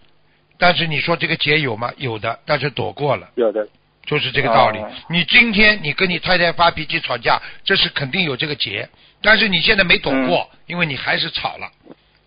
[0.57, 1.93] 但是你说这个劫有吗？
[1.97, 3.29] 有的，但是躲过了。
[3.35, 3.69] 有的。
[4.07, 4.79] 就是这个道理。
[4.79, 8.89] 哦你今天你跟你太太发脾气吵架，这是肯定有这个结，
[9.23, 11.71] 但是你现在没躲过，因为你还是吵了。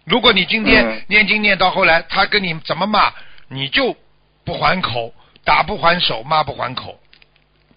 [0.06, 3.12] 如果你今天嗯念经念到后来，他跟你怎么骂，
[3.50, 3.96] 你就
[4.46, 5.14] 不还口，
[5.44, 6.98] 打不还手，骂不还口，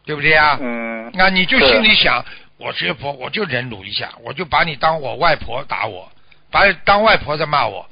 [0.05, 0.59] 对不对啊？
[0.61, 1.11] 嗯。
[1.15, 2.25] 那你就心里想，
[2.57, 6.11] 我学佛，我就忍辱一下，我就把你当我外婆打我，
[6.51, 7.89] 把你当外婆在骂我，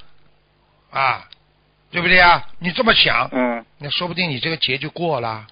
[0.91, 1.27] 啊，
[1.91, 2.47] 对不对啊？
[2.61, 5.47] 你这么想，嗯那说不定你这个劫就过了，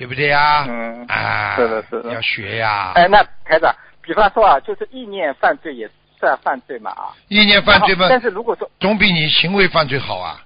[0.00, 0.64] 对不对呀？
[0.66, 1.04] 嗯。
[1.08, 2.92] 啊，是的是的要学呀。
[2.94, 5.86] 哎，那台长，比方说啊，就是意念犯罪也
[6.18, 7.12] 算犯罪嘛啊。
[7.28, 10.40] 意念犯罪嘛，但是如果说，总比你行为犯罪好啊。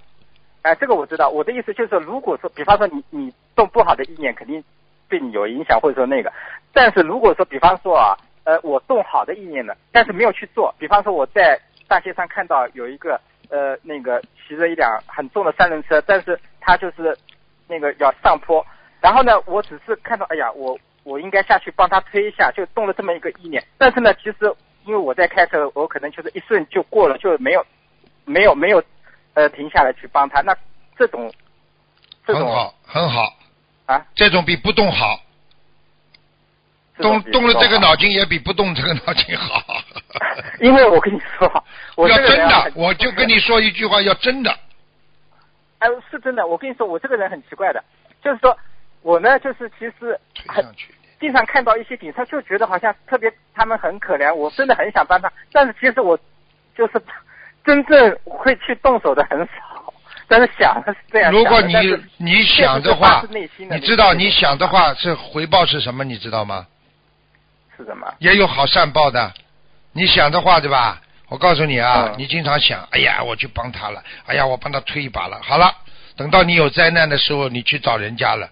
[0.62, 1.28] 哎，这个我知道。
[1.28, 4.64] 我的意思就是说，如果说，比方说你你动不好的意念，肯定
[5.08, 6.32] 对你有影响，或者说那个。
[6.72, 17.16] 但是如果说，比方说啊，呃，我动好的意念了，但是没有去做，比方说我在大街上看到有一个呃那个骑着一辆很重的三轮车，但是他就是
[17.68, 18.66] 那个要上坡，
[19.04, 23.62] 然后呢，我只是看到，哎呀，我我应该下去帮他推一下，就动了这么一个意念。
[23.76, 24.36] 但是呢，其实
[24.86, 27.66] 因为我在开车，我可能就是一瞬就过了，就没有
[28.24, 28.82] 没有没有
[29.34, 30.40] 呃停下来去帮他。
[30.40, 30.56] 那
[30.96, 31.30] 这种
[32.26, 33.34] 这种很好，很好，
[33.84, 35.20] 啊，这种比不动好，
[36.96, 39.62] 动动了这个啊脑筋也比不动这个脑筋好。
[40.62, 41.64] 因为我跟你说，
[41.94, 44.50] 我要真的，我就跟你说一句话，要真的。
[45.80, 46.46] 哎，是真的。
[46.46, 47.84] 我跟你说，我这个人很奇怪的，
[48.22, 48.56] 就是说
[49.04, 50.94] 我呢，就是其实很推上去。
[51.20, 56.18] 经常看到一些警察，就觉得好像特别他们很可怜，我真的很想帮他，但是其实我
[56.76, 56.94] 就是
[57.64, 59.92] 真正会去动手的很少，
[60.26, 61.30] 但是想的是这样。
[61.30, 61.74] 如果你
[62.16, 66.02] 你想的话你知道你想的话是回报是什么？
[66.02, 66.66] 你知道吗？
[67.76, 68.12] 是什么？
[68.18, 69.32] 也有好善报的。
[69.92, 71.00] 你想的话，对吧？
[71.28, 75.40] 我告诉你啊，嗯你经常想，哎呀，我去帮他了，哎呀，我帮他推一把了。
[75.42, 75.72] 好了，
[76.16, 78.50] 等到你有灾难的时候，你去找人家了，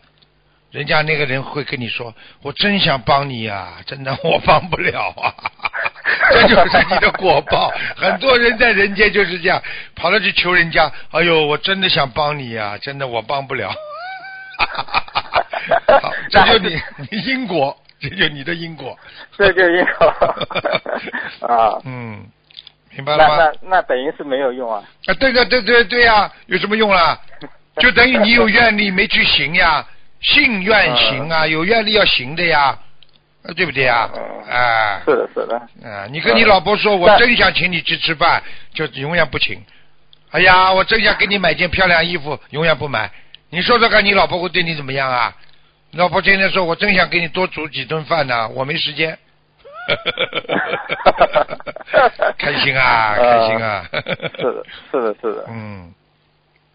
[0.73, 5.33] 人家那个人会跟你说，我真想帮你啊， 真的我帮不了啊。
[6.31, 7.71] 这就是你的果报。
[7.95, 9.63] 很多人在人间就是这样，
[9.95, 13.71] 跑了去求人家，哎呦，我真的想帮你啊，真的我帮不了。
[16.01, 16.81] 好，这就你
[17.11, 18.99] 你因果，这就你的因果。
[19.37, 20.07] 这就因果
[21.47, 21.79] 啊。
[21.85, 22.25] 嗯，
[22.91, 23.37] 明白了吗？
[23.37, 24.83] 那那等于是没有用啊。
[25.07, 27.19] 啊，对的，对对对呀、有什么用啦？
[27.79, 29.87] 就等于你有愿力没去行呀，
[30.23, 32.79] 信愿行啊，有愿力要行的呀，
[33.45, 34.09] 啊对不对呀？
[34.15, 35.57] 嗯啊，是的，是的。
[35.89, 39.63] 啊，你跟你老婆说，我真想请你去吃饭，就永远不请。
[40.31, 43.11] 哎呀，我真想给你买件漂亮衣服，永远不买。
[43.51, 45.35] 你说说看，你老婆会对你怎么样啊？
[45.91, 49.19] 你老婆天天说，我真想给你多煮几顿饭呢，我没时间。
[52.39, 53.85] 开心啊，开心啊！
[54.39, 55.45] 是的，是的，是的。
[55.49, 55.93] 嗯，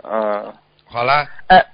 [0.03, 0.53] 嗯，
[0.85, 1.65] 好了，哎，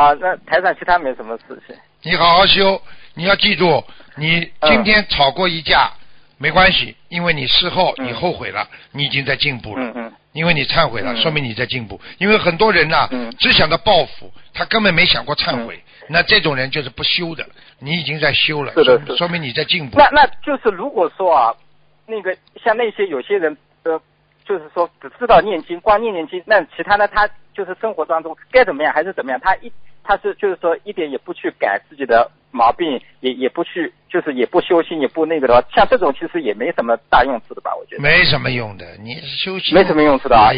[0.00, 1.76] 啊，那台上其他没什么事情。
[2.02, 2.80] 你好好修，
[3.12, 3.84] 你要记住，
[4.16, 5.90] 你今天吵过一架、
[6.38, 9.84] 没关系，因为你事后嗯你后悔了，你已经在进步了。
[9.84, 12.00] 嗯嗯因为你忏悔了，嗯说明你在进步。
[12.16, 15.78] 因为很多人呐、嗯只想到报复，他根本没想过忏悔。
[16.08, 17.46] 那这种人就是不修的，
[17.78, 19.98] 你已经在修了，说是的是的说明你在进步。
[19.98, 21.52] 那那就是如果说啊，
[22.06, 22.34] 那个
[22.64, 24.00] 像那些有些人呃，
[24.50, 37.70] 就是说只知道念经，光念念经，那其他的他就是生活当中该怎么样还是怎么样，他一他是就是说一点也不去改自己的毛病，也也不去就是也不修心，也不那个的话，像这种其实也没什么大用处的吧？
[37.76, 40.50] 我觉得没什么用的，你修行没什么用处的啊，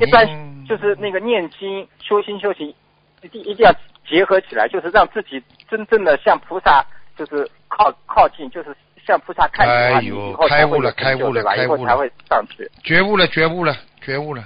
[0.00, 0.26] 一般
[0.66, 2.74] 就是那个念经、修心、修行，
[3.22, 3.72] 一定一定要
[4.08, 6.84] 结合起来，就是让自己真正的向菩萨
[7.16, 11.42] 就是靠靠近，就是向菩萨看齐的话，哎呦开悟了开悟了？
[11.44, 12.70] 开悟了以后才会上去。
[12.82, 14.44] 觉悟了，觉悟了，觉悟了。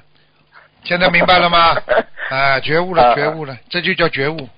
[0.85, 1.77] 现在明白了吗？
[2.31, 4.49] 啊，觉悟了，啊觉悟了，这就叫觉悟，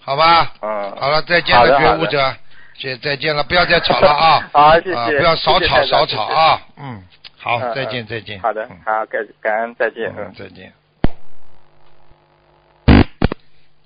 [0.00, 0.52] 好吧？
[0.62, 1.78] 嗯，好了，再见了。
[1.78, 2.34] 觉悟者，
[2.82, 6.24] 再再见了，不要再吵了啊 好，谢谢，啊，不要少吵谢谢少吵。
[6.24, 6.60] 啊！
[6.76, 7.02] 嗯，
[7.38, 8.40] 好，嗯再见嗯再见。
[8.40, 10.12] 好的嗯，好，感感恩，再见。
[10.16, 10.72] 嗯，再见。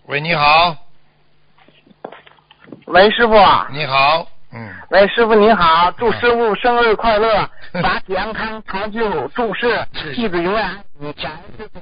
[0.07, 0.75] 喂，你好，
[2.87, 3.35] 喂，师傅。
[3.71, 7.51] 你好，嗯，喂，师傅您好，祝嗯师傅生日快乐，
[7.83, 11.81] 法体安康，长久住世是，弟子永远爱你，感恩师傅。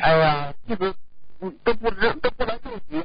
[0.00, 0.94] 哎呀，弟子
[1.40, 3.02] 嗯都不知都不能自己，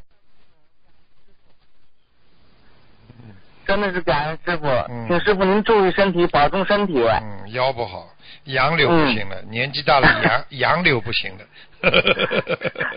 [3.65, 5.07] 真的是感恩师傅，嗯。
[5.07, 7.01] 请师傅您注意身体，保重身体。
[7.01, 8.09] 嗯，腰不好，
[8.43, 10.45] 杨柳不行了，年纪大了杨
[10.75, 11.45] 杨柳不行了。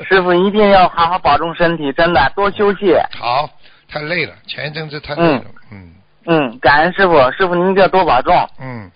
[0.09, 2.95] 师傅一定要好好保重身体，真的多休息。
[3.13, 3.49] 好，
[3.89, 5.95] 太累了，前一阵子太累了，嗯
[6.27, 8.35] 嗯，感恩师傅，师傅您一定要多保重。
[8.59, 8.91] 嗯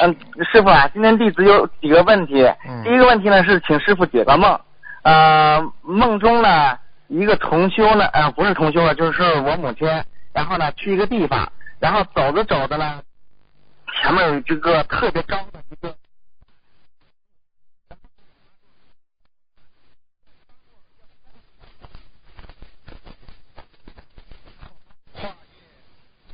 [0.00, 0.16] 嗯，
[0.52, 2.42] 师傅啊，今天弟子有几个问题。
[2.68, 4.60] 嗯第一个问题呢是请师傅解个梦。
[5.02, 9.88] 呃，梦中呢一个同修呢，呃不是同修了，就是我母亲，
[10.32, 13.00] 然后呢去一个地方，然后走着走着呢，
[14.00, 15.94] 前面有一个特别高的一个。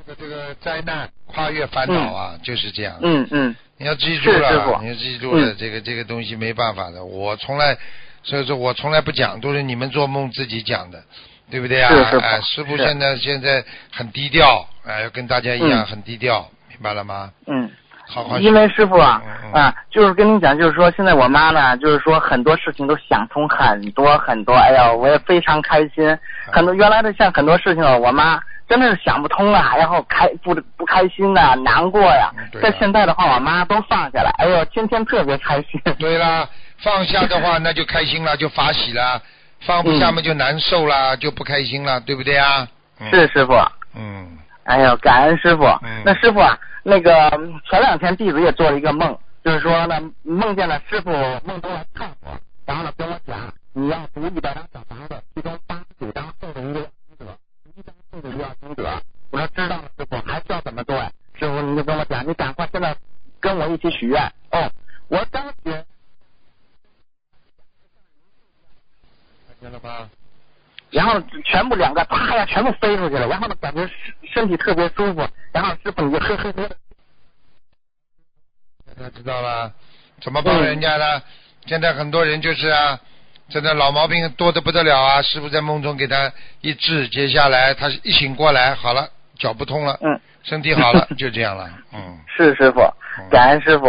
[0.05, 2.95] 这个这个灾难跨越烦恼啊，就是这样。
[3.01, 7.03] 嗯嗯你要记住了，你要记住了，嗯这个这个东西没办法的。
[7.03, 7.77] 我从来，
[8.23, 11.03] 所以说我从来不讲，都是你们做梦自己讲的，
[11.49, 11.89] 对不对啊？
[11.89, 17.31] 是师傅哎，师傅现在现在很低调，哎，要跟大家一样嗯很低调，明白了吗？
[17.47, 17.69] 嗯。
[18.07, 18.37] 好好。
[18.37, 26.17] 因为师傅啊嗯嗯啊，就是跟您讲，就是说现在我妈呢，就是说很多事情都想通很多很多，哎呀，我也非常开心。
[26.51, 32.31] 很多原来的像很多事情，我妈真的是想不通啊，然后开不不开心呐、难过呀。
[32.61, 35.79] 在现在的话，我妈都放下了，哎呦，天天特别开心。
[35.99, 36.47] 对啦，
[36.79, 39.21] 放下的话 那就开心了，就发喜了；
[39.61, 42.67] 放不下嘛就难受啦，就不开心了，对不对啊？
[42.99, 43.09] 嗯。
[43.11, 43.53] 是师傅，
[43.95, 44.37] 嗯。
[44.63, 45.63] 哎呦，感恩师傅。
[45.83, 46.01] 嗯。
[46.05, 47.29] 那师傅啊，那个
[47.69, 51.11] 前两天弟子也做了一个梦，就是说呢，梦见了师傅
[51.45, 52.31] 梦中来看我，
[52.65, 53.37] 然后呢跟我讲，
[53.73, 56.87] 你要读一百张小房子，其中八十九张送给一个
[58.39, 59.01] 要经者，一张送给一个要经者。
[59.31, 59.77] 我说知道。
[59.77, 61.11] 了，师傅，还需要怎么做呀？
[61.39, 62.95] 师傅你就跟我讲，你赶快现在
[63.39, 64.21] 跟我一起许愿。
[64.51, 64.71] 哦，
[65.07, 65.71] 我刚许。
[65.71, 65.83] 看
[69.61, 70.09] 见了吧？
[70.91, 73.89] 然后全部两个啪呀，全部飞出去了，然后呢，感觉
[74.33, 76.69] 身体特别舒服，然后师傅你就呵呵呵
[78.95, 79.41] 大家知道。
[79.41, 79.73] 了，
[80.21, 81.21] 怎么帮人家呢？
[81.65, 83.01] 现在很多人就是啊，
[83.49, 85.21] 真的老毛病多的不得了啊！
[85.21, 86.31] 师傅在梦中给他
[86.61, 92.19] 一治，接下来他一醒过来，好了，脚不痛了，嗯，身体好了， 就这样了，嗯。
[92.35, 92.81] 是师傅
[93.19, 93.85] 嗯，感恩师傅，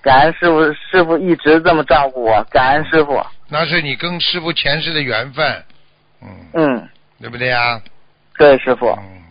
[0.00, 3.20] 感恩师傅，师傅一直这么照顾我，感恩师傅。
[3.48, 5.64] 那是你跟师傅前世的缘分，
[6.22, 6.88] 嗯，嗯，
[7.20, 7.80] 对不对呀？
[8.38, 9.22] 对师傅，嗯，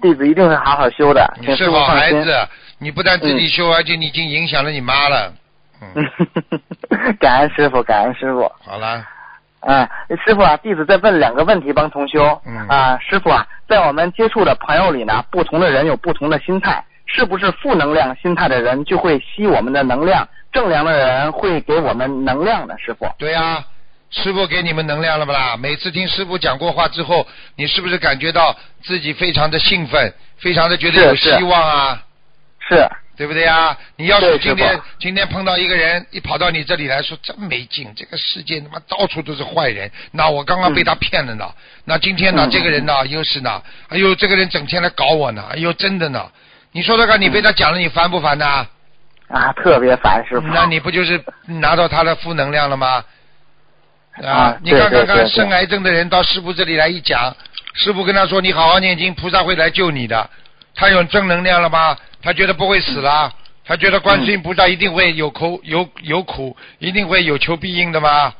[0.00, 1.84] 弟子一定会好好修的，你是好。
[1.86, 5.34] 孩子，你不但自己修，而且你已经影响了你妈了，
[5.82, 8.50] 嗯， 感恩师傅，感恩师傅。
[8.64, 9.04] 好了，
[9.60, 9.88] 嗯，
[10.24, 12.40] 师傅啊，弟子再问两个问题帮同修。
[12.46, 22.74] 嗯啊，师傅啊，在我们接触的朋友里呢，不同的人有不同的心态，是不是负能量心态的人就会吸我们的能量，正能量的人会给我们能量呢？
[22.78, 23.08] 师傅。
[23.18, 23.64] 对呀、
[24.10, 25.56] 师傅给你们能量了不啦？
[25.56, 32.02] 每次听师傅讲过话之后，你是不是感觉到自己非常的兴奋，非常的觉得有希望啊？
[32.68, 32.88] 是。
[33.22, 33.78] 对不对呀？
[33.98, 41.48] 你要是今天今天碰到一个人，一跑到你这里来说真没劲，这个世界他妈到处都是坏人，那我刚刚被他骗了呢。
[41.84, 46.28] 那今天呢，嗯这个人呢又是呢，哎呦，这个人整天来搞我呢，哎呦，真的呢。
[46.72, 48.66] 你说说看，你被他讲了，你烦不烦呐？
[49.28, 50.48] 啊，特别烦师傅。
[50.48, 53.04] 那你不就是拿到他的负能量了吗？
[54.20, 57.32] 啊你看看看，对对对对生癌症的人到师傅这里来一讲，
[57.74, 60.28] 师傅跟他说：“你好好念经，菩萨会来救你的。”
[60.74, 61.96] 他有正能量了吗？
[62.22, 63.32] 他觉得不会死了，
[63.64, 68.30] 他他觉得观世音菩萨一定会有苦有有苦，一定会有求必应的吗？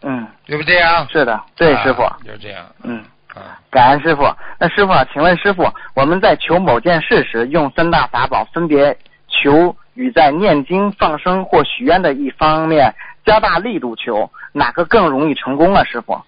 [0.00, 1.06] 嗯，对不对啊？
[1.12, 3.04] 是的，对啊师傅，就这样嗯。
[3.34, 3.60] 啊。
[3.70, 4.22] 感恩师傅。
[4.58, 8.96] 那师傅啊，请问师傅，我们在求某件事时，用三大法宝分别
[9.28, 12.94] 求与在念经、放生或许愿的一方面
[13.26, 15.84] 加大力度求，哪个更容易成功啊？
[15.84, 16.18] 师傅？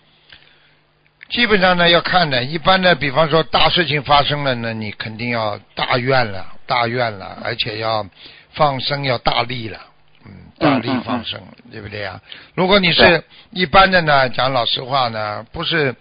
[1.34, 8.06] 基本上呢要看的，一般的，比方说大事情发生了呢，你肯定要大愿了，大愿了，而且要
[8.52, 9.80] 放生要大力了，
[10.24, 10.30] 嗯，
[10.60, 11.40] 大力放生，
[11.72, 12.20] 对不对啊？
[12.54, 15.96] 如果你是一般的呢，讲老实话呢，不是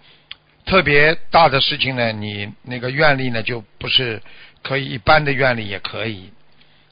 [0.67, 4.21] 特别大的事情呢，你那个愿力呢就不是
[4.61, 6.31] 可以一般的愿力也可以。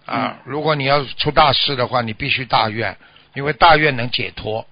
[0.08, 0.40] 啊。
[0.46, 2.98] 如果你要出大事的话，你必须大愿，
[3.36, 4.66] 因为大愿能解脱。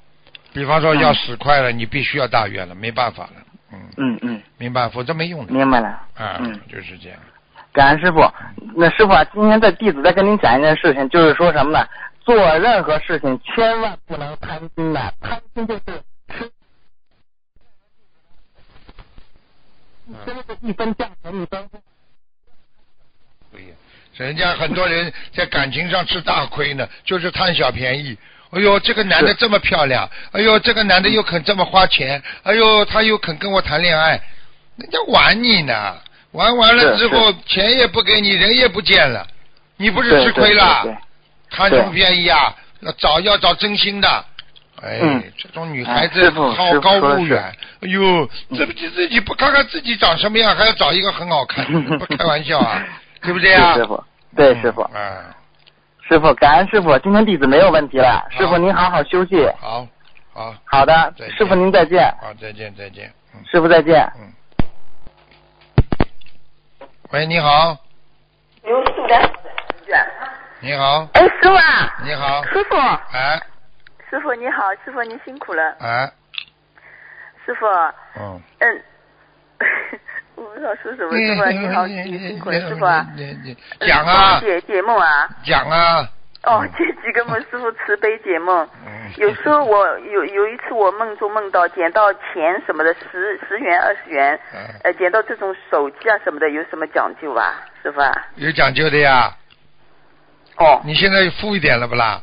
[0.54, 3.34] 比方说要嗯死快了，你必须要大愿了，没办法了，
[3.72, 3.80] 嗯。
[3.98, 5.88] 嗯嗯，明白，否则没用的明白了。
[6.16, 7.20] 啊，嗯，就是这样。
[7.72, 8.20] 感恩师傅。
[8.76, 11.88] 那师傅啊，今天在弟子再跟您讲一件事情，就是说什么呢？
[12.22, 16.52] 做任何事情千万不能贪心的，贪心就是吃。
[20.26, 21.80] 真是一分价钱一分货。
[23.52, 23.68] 对呀，
[24.18, 28.18] 人家很多人在感情上吃大亏呢，就是贪小便宜。
[28.52, 34.20] 哎呦，这个男的这么漂亮，哎呦，这个男的又肯这么花钱，哎呦，他又肯跟我谈恋爱，
[34.78, 35.96] 人家玩你呢，
[36.32, 39.26] 玩完了之后钱也不给你，人也不见了，
[39.78, 40.84] 你不是吃亏了？
[41.52, 42.56] 贪什么便宜啊？
[42.82, 44.26] 要找要找真心的。
[44.82, 47.44] 哎，嗯这种女孩子好高骛远。
[47.82, 52.82] 哎呦，这不自己不看看自己长什么样，还要找一个很好看的， 不开玩笑啊，
[53.22, 53.74] 对不对啊？
[53.74, 54.04] 是师傅，
[54.36, 55.18] 对师傅，嗯，
[56.10, 58.28] 师傅，感恩师傅，今天弟子没有问题了。
[58.32, 59.48] 师傅您好好休息。
[59.62, 59.86] 好，
[60.34, 63.14] 好，好的，师傅您再见，好，再见，再见。
[63.32, 64.12] 嗯师傅再见。
[64.18, 64.34] 嗯。
[67.12, 67.78] 喂，你好，
[68.64, 69.22] 有数量。
[70.62, 73.40] 你好，哎，师傅啊，你好，师傅，哎
[74.10, 76.12] 师傅你好，师傅您辛苦了，哎，
[77.46, 77.68] 师傅，
[78.20, 78.42] 嗯。
[78.58, 78.84] 嗯，
[80.60, 83.08] 我不知道说什么，师傅你好，你辛苦了，师傅啊，
[83.88, 86.08] 讲啊，解解梦啊，讲啊。
[86.44, 88.68] 哦，这几个梦，师傅慈悲解梦。
[88.86, 89.12] 嗯。
[89.18, 98.12] 有时候我有有一次我梦中梦到捡到钱什么的，十十元二十元，嗯呃，捡到这种手机啊什么的，有什么讲究啊，师傅啊？
[98.36, 99.34] 有讲究的呀，
[100.58, 102.22] 哦，你现在富一点了不啦？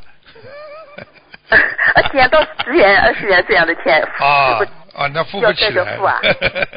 [1.49, 4.59] 啊，捡到十元二十元这样的钱，啊
[4.97, 6.19] 啊，那付不起付啊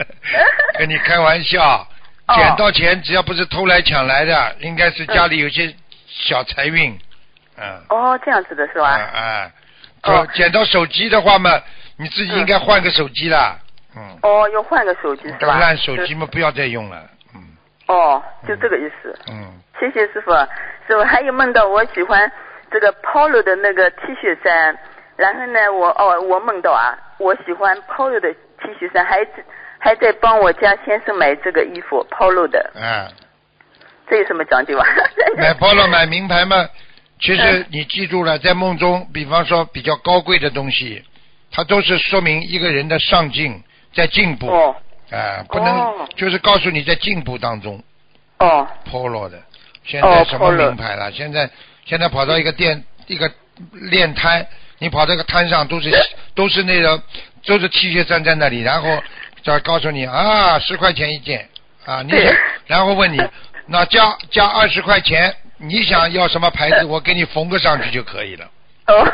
[0.78, 1.86] 跟你开玩笑，
[2.28, 5.74] 哦捡到钱只要不是偷来抢来的，应该是家里有些
[6.06, 6.96] 小财运，
[7.56, 8.88] 嗯，哦，这样子的是吧？
[8.90, 9.50] 啊啊，
[10.02, 11.50] 哦就捡到手机的话嘛，
[11.96, 13.56] 你自己应该换个手机啦，
[13.96, 15.58] 嗯，哦，要换个手机是吧？
[15.58, 17.02] 烂手机嘛不要再用了，
[17.34, 17.40] 嗯
[17.88, 19.18] 哦，就这个意思。
[19.28, 20.30] 嗯，谢谢师傅，
[20.86, 22.30] 师傅还有梦到我喜欢
[22.70, 24.76] 这个 Polo 的那个 T 恤衫，
[25.16, 29.18] 然后呢，我哦，我梦到啊，我喜欢 Polo 的 T 恤衫，还
[29.78, 33.06] 还在帮我家先生买这个衣服 Polo 的，嗯，
[34.08, 34.86] 这有什么讲究啊？
[35.36, 36.66] 买 polo 买名牌嘛，
[37.20, 41.04] 其实嗯你记住了，在梦中，比方说比较高贵的东西，
[41.52, 43.62] 它都是说明一个人的上进，
[43.94, 44.48] 在进步。
[44.48, 44.74] 哦
[45.10, 47.82] 啊，不能、哦就是告诉你在进步当中
[48.38, 49.42] 哦，polo 的。
[49.84, 51.10] 现在哦什么名牌了？
[51.10, 51.50] 现在
[51.84, 53.28] 现在跑到一个店一个
[53.72, 54.46] 练摊，
[54.80, 55.90] 你跑这个摊上都是
[56.34, 57.00] 都是那个
[57.46, 59.00] 都是 T 恤站在那里，然后
[59.44, 61.48] 再告诉你啊，十块钱一件
[61.84, 62.34] 啊，你想
[62.66, 63.22] 然后问你
[63.66, 68.46] 那加加二十块钱，你想要什么牌子，我给你缝个上去就可以了。
[68.86, 69.06] 哦，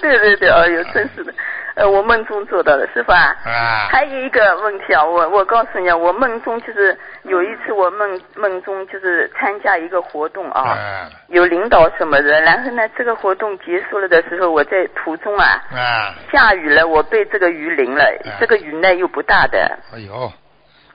[0.00, 1.32] 对 对对，哎呦，真是的，
[1.80, 3.34] 呃，我梦中做到的，师傅啊。
[3.44, 3.88] 啊。
[3.90, 20.32] 还有一个问题啊，我我告诉你啊，我梦中就是有一次我梦梦中就是参加一个活动啊，啊有领导什么的，然后呢这个活动结束了的时候，我在途中啊啊，下雨了，我被这个雨淋了，啊这个雨呢又不大的，哎呦，好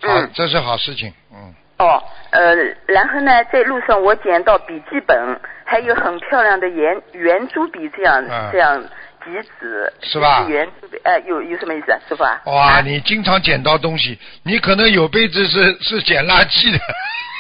[0.04, 1.54] 嗯，这是好事情，嗯。
[1.78, 2.56] 哦，呃，
[2.86, 8.82] 然后呢在路上我捡到笔记本，还有很漂亮的圆圆珠笔这样、啊这样
[9.26, 12.40] 笔纸，是吧圆珠笔，哎、有有什么意思啊，师傅啊？
[12.46, 16.80] 哇，啊你经常捡到东西，你可能有辈子是是捡垃圾的。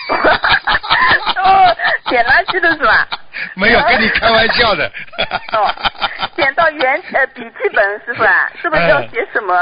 [1.43, 1.75] 哦，
[2.09, 3.07] 捡垃圾的是吧？
[3.55, 4.91] 没有跟你开玩笑的。
[5.51, 5.73] 哦，
[6.36, 9.55] 捡到原呃笔记本师傅啊， 是不是要写什么？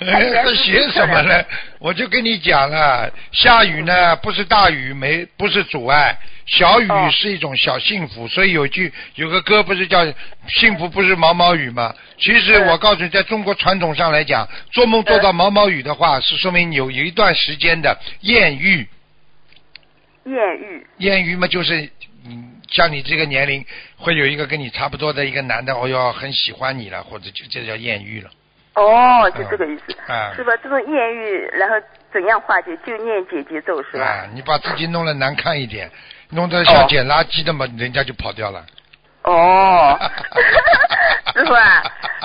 [0.00, 1.44] 还原哎写什么呢？
[1.78, 6.16] 我就跟你讲了，下雨呢不是大雨没不是阻碍，
[6.46, 8.26] 小雨哦是一种小幸福。
[8.28, 10.04] 所以有句有个歌不是叫
[10.48, 11.94] 幸福不是毛毛雨吗？
[12.18, 18.88] 其实嗯我告诉你，在中国传统上来讲，做梦做到毛毛雨的话，是说明有有一段时间的艳遇。
[20.24, 20.86] 艳遇。
[20.98, 21.90] 艳遇嘛，就是
[22.26, 23.64] 嗯，像你这个年龄，
[23.96, 28.30] 会有一个跟你差不多的一个男的，哦哟，很喜欢你了，或者就这叫艳遇了。
[28.74, 30.52] 哦，就这个意思，啊是吧？
[30.62, 31.74] 这种艳遇，然后
[32.12, 32.70] 怎样化解？
[32.86, 34.06] 就念姐姐咒是吧？
[34.06, 35.90] 啊，你把自己弄得难看一点，
[36.32, 38.64] 弄得像哦捡垃圾的嘛，人家就跑掉了。
[39.24, 39.98] 哦，
[41.34, 41.82] 师傅啊，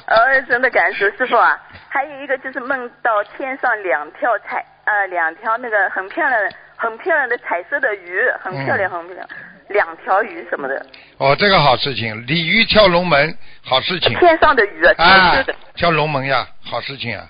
[0.07, 1.61] 呃，真的感谢师傅啊。
[1.89, 9.27] 还有一个就是梦到天上两条彩呃两条那个很漂亮的很漂亮的彩色的鱼，很漂亮、很漂亮，
[9.69, 10.85] 两条鱼什么的，
[11.17, 14.13] 哦，这个好事情，鲤鱼跳龙门，好事情。
[14.19, 17.25] 天上的鱼啊，天啊上的，跳龙门呀，好事情啊，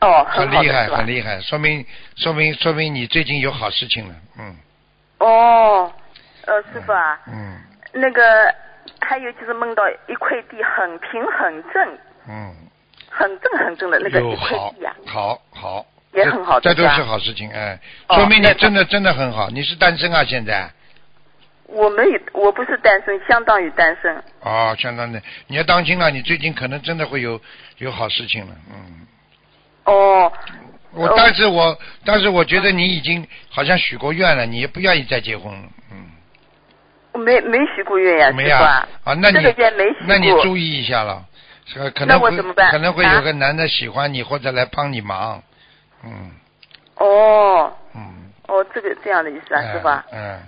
[0.00, 1.84] 哦，很厉害，很厉害，说明
[2.16, 4.56] 说明说明你最近有好事情了，嗯。
[5.18, 5.92] 哦，
[6.48, 7.58] 呃，师傅啊，嗯
[7.92, 8.54] 那个
[9.00, 12.54] 还有就是梦到一块地很平很正，嗯，
[13.10, 17.78] 很正很正的那个有一块好地呀、好好，也很好这这都是好事情，哎，
[18.08, 20.70] 哦说明你真的真的很好，你是单身啊现在？
[21.66, 24.16] 我没有，我不是单身，相当于单身。
[24.40, 27.38] 哦，相当的，你要当心了，你最近可能真的会有
[27.76, 29.06] 有好事情了，嗯。
[29.84, 30.32] 哦，
[30.92, 36.06] 我哦但是我但是我觉得你已经好像许过愿了，你也不愿意再结婚了，嗯，
[37.12, 38.86] 我没没许过愿呀，没啊。
[39.04, 40.06] 啊，那你这个愿没许过。
[40.06, 41.24] 那你注意一下了，
[41.66, 45.42] 是吧可那能会我怎么办可能会啊有个男的喜欢你或者来帮你忙，
[46.04, 46.30] 嗯
[46.96, 50.04] 哦嗯，哦，这个这样的意思啊，哎师傅啊。
[50.12, 50.38] 嗯，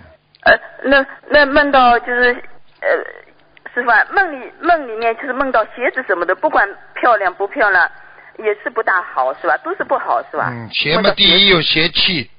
[0.43, 2.33] 呃，那那梦到就是
[2.81, 2.89] 呃，
[3.73, 7.89] 师傅啊，梦里梦里面就是梦到鞋子什么的，不管漂亮不漂亮，
[8.37, 9.57] 也是不大好，是吧？
[9.57, 10.49] 都是不好，是吧？
[10.51, 12.29] 嗯，鞋嘛，第一有邪气，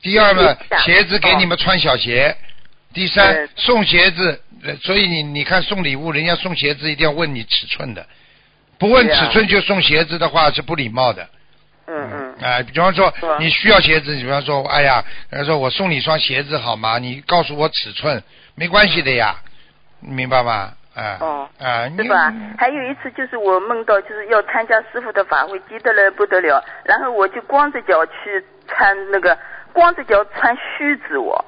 [0.00, 2.34] 第二嘛鞋子给你们穿小鞋，
[2.92, 8.04] 第三送鞋子，呃所以你你看送礼物，人家送鞋子一定要问你尺寸的，
[8.78, 11.28] 不问尺寸就送鞋子的话是不礼貌的。
[11.86, 12.34] 嗯嗯。
[12.40, 16.98] 哎、比方说你需要鞋子，比方说，哎呀，人家说我送你一双鞋子好吗？
[16.98, 18.22] 你告诉我尺寸，
[18.54, 19.36] 没关系的呀，
[20.00, 20.72] 你明白吗？
[20.92, 22.34] 啊、哦啊，你是吧？
[22.58, 29.38] 还有一次就是我梦到就是要参加师傅的法会，急得了不得了，然后我就光着脚去穿那个
[29.72, 31.44] 光着脚穿靴子我，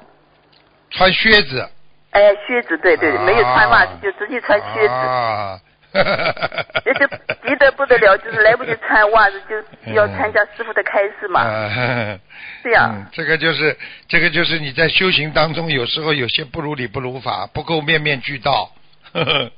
[0.93, 1.69] 穿靴子，
[2.11, 5.59] 哎靴子对对，啊没有穿袜子就直接穿靴子，啊，
[7.45, 9.55] 急得不得了，就是来不及穿袜子就
[9.93, 12.17] 要参加师傅的开示嘛，啊
[12.63, 13.77] 这样嗯，这个就是
[14.07, 18.71] 这个就是你在修行当中，有时候有些不如理不如法，不够面面俱到。
[19.11, 19.51] 呵 呵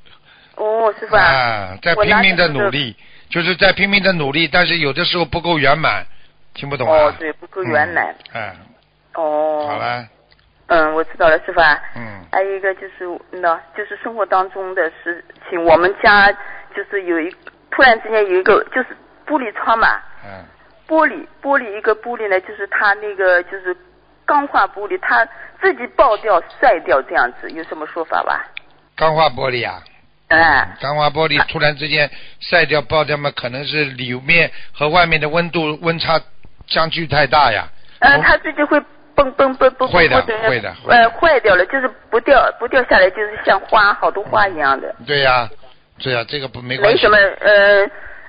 [0.56, 2.96] 哦师傅啊，啊，在拼命的努力，
[3.28, 6.06] 就是在拼命的努力，但是有的时候不够圆满，
[6.54, 6.96] 听不懂啊？
[6.96, 8.42] 哦对不够圆满，嗯。
[8.42, 8.56] 哎，
[9.14, 10.06] 哦，好了，
[10.68, 16.30] 嗯我知道了师傅啊，嗯还有一个就是那，就是生活当中的事情，我们家
[16.74, 17.30] 就是有一
[17.70, 18.88] 突然之间有一个就是
[19.26, 19.88] 玻璃窗嘛，
[20.24, 20.44] 嗯，
[20.88, 23.76] 玻璃玻璃一个玻璃呢，就是它那个就是
[24.24, 25.24] 钢化玻璃，它
[25.60, 28.44] 自己爆掉晒掉这样子，有什么说法吧？
[28.96, 29.80] 钢化玻璃啊，
[30.28, 32.10] 嗯，钢化玻璃突然之间
[32.40, 36.20] 晒掉爆掉嘛，可能是里面和外面的温度温差
[36.66, 37.68] 相距太大呀。
[38.00, 38.78] 嗯，它自己会
[39.16, 45.48] 蹦蹦蹦蹦，会的会的呃，坏掉了，就是不掉不掉下来，就是像花好多花一样的，对呀、
[45.98, 46.94] 对呀、这个不没关系。
[46.94, 47.80] 没什么呃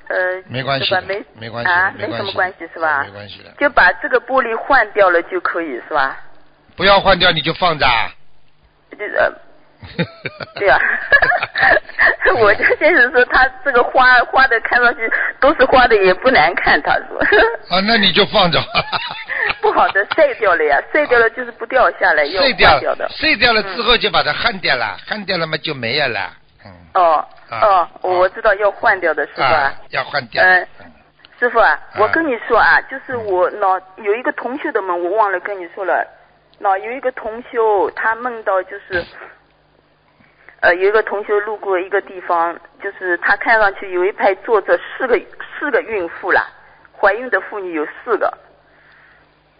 [0.10, 1.02] 呃，没关系吧？
[1.06, 3.04] 没没关系啊，没什么关系是吧？
[3.04, 6.18] 没关系的就把这个玻璃换掉了就可以是吧？
[6.78, 8.10] 不要换掉你就放着啊。
[8.98, 9.32] 就呃
[10.56, 10.80] 对啊，
[12.40, 15.02] 我就先是说他这个花花的看上去
[15.40, 17.20] 都是花的也不难看，他说
[17.70, 18.60] 啊，那你就放着。
[19.78, 23.08] 不好的碎掉了呀，碎掉了就是不掉下来，要碎掉换掉的。
[23.10, 26.32] 碎掉了之后就把它焊掉了，焊掉了嘛就没有了。
[26.66, 26.72] 嗯。
[26.96, 30.44] 哦啊哦，我啊知道要换掉的是吧啊？，要换掉。
[30.44, 30.68] 嗯
[31.40, 36.04] 师傅啊，嗯我跟你说啊，就是我老有一个同修的梦，我忘了跟你说了。
[36.58, 39.06] 老有一个同修，他梦到就是，
[40.62, 45.22] 呃，有一个同修路过一个地方，就是他看上去有一排坐着四个
[45.60, 46.48] 四个孕妇啦，
[47.00, 48.36] 怀孕的妇女有四个。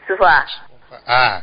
[0.08, 0.46] 师傅啊，
[1.06, 1.42] 啊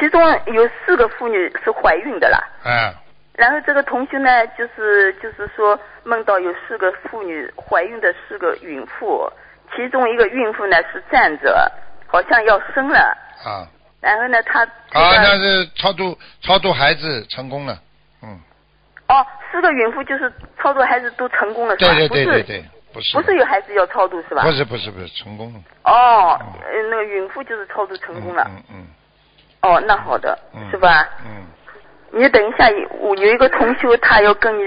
[0.00, 2.38] 其中有四个妇女是怀孕的啦。
[2.64, 2.94] 啊
[3.34, 9.30] 然后这个同学呢，就是就是说梦到有四个妇女怀孕的四个孕妇，
[9.76, 11.70] 其中一个孕妇呢是站着，
[12.08, 12.98] 好像要生了。
[13.44, 13.68] 啊
[14.00, 14.70] 然后呢，她啊！
[14.92, 17.76] 那是超度超度孩子成功了。
[18.22, 18.28] 嗯，
[19.08, 21.94] 哦，四个孕妇就是超度孩子都成功了是吧？
[21.94, 24.42] 对对对对对，不是不是有孩子要超度是吧？
[24.42, 25.60] 不是不是不是成功了。
[25.84, 28.44] 哦，嗯呃那个孕妇就是超度成功了。
[28.48, 28.86] 嗯嗯
[29.62, 31.08] 哦，那好的，嗯，是吧？
[31.24, 31.46] 嗯
[32.10, 32.66] 你等一下，
[33.00, 34.62] 我有一个同修他要跟你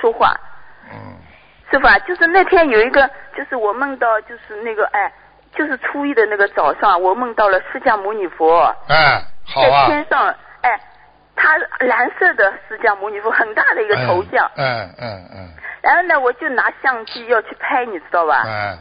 [0.00, 0.34] 说话。
[0.92, 1.14] 嗯
[1.70, 1.98] 是吧？
[2.00, 5.10] 就是那天有一个，就是我梦到，就是那个，哎，
[5.56, 10.26] 就是初一的那个早上，我梦到了释迦牟尼佛哎，好在啊天上，
[10.60, 10.78] 哎，
[11.36, 14.50] 他他蓝色的释迦牟尼佛，很大的一个头像。
[14.56, 15.48] 嗯嗯嗯
[15.82, 18.42] 然后呢，我就拿相机要去拍，你知道吧？
[18.46, 18.78] 嗯，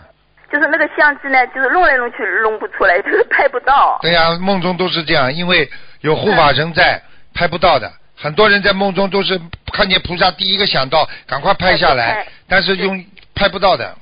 [0.51, 3.99] 就是那个相机呢，就是弄来弄去弄不出来，就是 拍不到。
[4.01, 7.01] 对呀、梦中都是这样，因为有护法神在，
[7.33, 7.91] 拍不到的。
[8.15, 9.37] 很多人在梦中都是
[9.73, 13.03] 看见菩萨第一个想到，赶快拍下来拍，但是用
[13.35, 13.93] 拍不到的。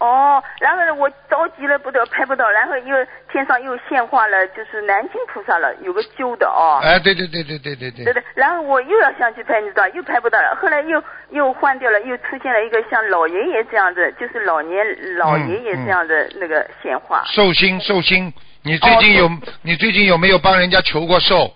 [0.00, 2.96] 哦，然后呢我着急了，不得拍不到，然后又
[3.30, 6.80] 天上又现化了，就是南京菩萨了，有个旧的哦。
[6.82, 8.04] 哎，对对对对对对对。
[8.06, 14.82] 对对，然后我又要想去拍，你知道，又拍不到了，后来又又换掉了，又出现了一个像老爷爷这样子，就是老年
[15.18, 17.22] 老爷爷这样的那个现化。
[17.26, 18.32] 寿星，寿星，
[18.62, 19.30] 你最近有
[19.60, 21.52] 你最近有没有帮人家求过寿？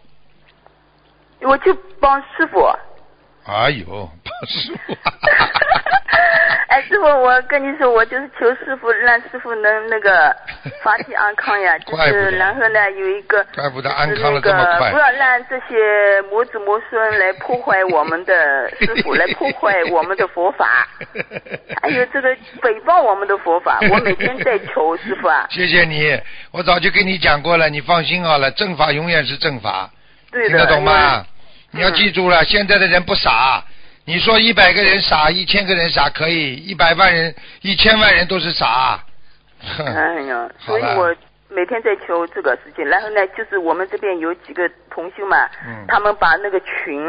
[1.41, 2.61] 我就帮师傅。
[3.47, 3.87] 哎呦，
[4.23, 4.95] 帮师傅。
[6.69, 10.35] 哎，师傅，我跟你说，我就是求师傅，让师傅能那个
[10.83, 20.89] 法体安康呀，就是然后呢有一个，怪不得安康了那个这么快不要让这些魔子魔孙来破坏我们的 师傅，来破坏我们的佛法，
[21.83, 23.79] 还有这个诽谤我们的佛法。
[23.91, 26.19] 我每天在求师傅啊，谢谢你，
[26.51, 29.91] 我早就跟你讲过了，你放心好了，正法永远是正法，
[30.33, 31.25] 对的，听得懂吗？
[31.73, 33.63] 你要嗯记住了，现在的人不傻。
[34.07, 39.03] 你说一百个人傻，一千个人傻可以，一百万人、一千万人都是傻。
[39.79, 41.15] 哎呀， 所以我
[41.49, 42.85] 每天在求这个事情。
[42.85, 47.01] 然后呢，就是我们这边有几个同修嘛，嗯他们把那个群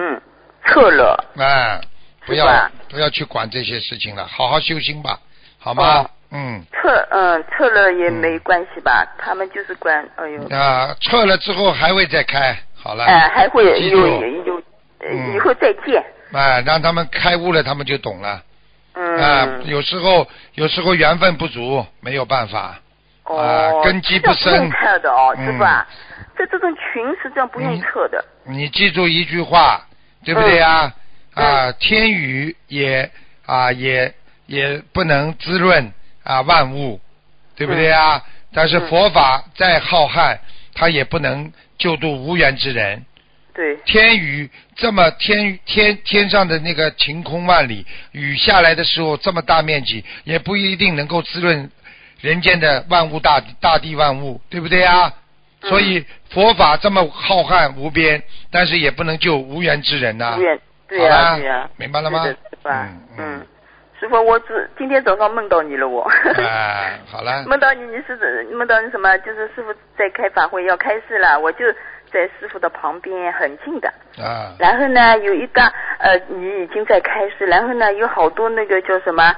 [0.66, 1.22] 撤了。
[1.38, 1.82] 哎，
[2.26, 5.20] 不要不要去管这些事情了，好好修心吧，
[5.60, 5.98] 好吗？
[6.00, 6.64] 哦嗯。
[6.72, 9.06] 撤嗯撤了也没关系吧？
[9.18, 13.04] 他们就是管哎呦，啊，撤了之后还会再开，好了。
[13.04, 13.76] 哎还会有
[14.46, 14.64] 有
[15.36, 16.02] 以后再见。
[16.36, 18.44] 啊，让他们开悟了，他们就懂了。
[18.94, 19.18] 嗯。
[19.18, 22.80] 啊，有时候有时候缘分不足，没有办法。
[23.24, 25.88] 哦，啊根基不深这样不用撤的哦，嗯是吧？
[26.38, 28.24] 这这种群实际上不用测的。
[28.44, 29.88] 你记住一句话，
[30.24, 30.94] 对不对呀？
[31.36, 33.10] 嗯啊，天雨也
[33.46, 34.14] 啊也
[34.46, 35.92] 也不能滋润
[36.24, 37.00] 啊万物，
[37.56, 38.22] 对不对呀？
[38.54, 40.38] 但是嗯佛法再浩瀚，
[40.74, 43.06] 它也不能救度无缘之人。
[43.56, 43.76] 对。
[43.86, 51.72] 天雨这么天天天上的那个晴空万里，雨下来的时候这么大面积，也不一定能够滋润
[52.22, 55.08] 人间的万物大大地万物，对不对啊？
[55.08, 55.14] 嗯
[55.70, 62.88] 所以佛法这么浩瀚无边，但是也不能救无缘之人呐、无缘对呀啦对呀，明白了吗是吧？
[62.88, 63.48] 嗯嗯。
[64.00, 66.04] 师傅，我只今天早上梦到你了，我。
[66.38, 69.18] 哎， 好了，梦到你，你是指梦到你什么？
[69.20, 71.66] 就是师傅在开法会要开示了，我就
[72.12, 73.88] 在师傅的旁边很近的。
[74.18, 75.62] 啊，然后呢，有一个
[76.00, 79.36] 呃，你已经在开示，然后呢，有好多那个叫什么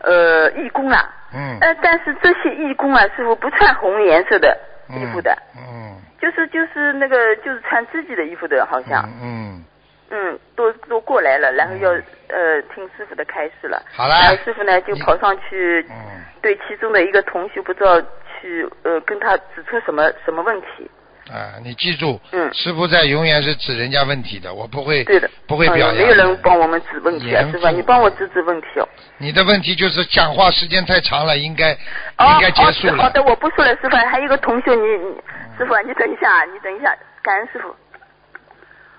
[0.00, 1.58] 呃义工啊，嗯。
[1.60, 4.56] 呃，但是这些义工啊，师傅不穿红颜色的
[4.88, 5.96] 衣服的，嗯。
[6.20, 9.64] 就是就是那个就是穿自己的衣服的，好像，嗯，
[10.10, 11.90] 嗯，都都过来了，然后要
[12.28, 13.82] 呃听师傅的开示了。
[13.92, 15.96] 好了然后师傅呢就跑上去，嗯。
[16.42, 20.90] 对其中的一个同学不知道去呃跟他指出什么什么问题。
[21.30, 26.02] 啊，你记住，嗯师傅在永远是指人家问题的，我不会，对的，不会表扬的。
[26.02, 28.88] 没有人帮我们指问题啊，严师傅你帮我指指问题哦。
[29.18, 31.72] 你的问题就是讲话时间太长了，应该、
[32.18, 32.94] 哦，应该结束了。
[32.94, 35.14] 哦好的，我不说了，师傅，还有一个同学，你你
[35.56, 37.74] 师傅啊，你等一下，你等一下，感恩师傅。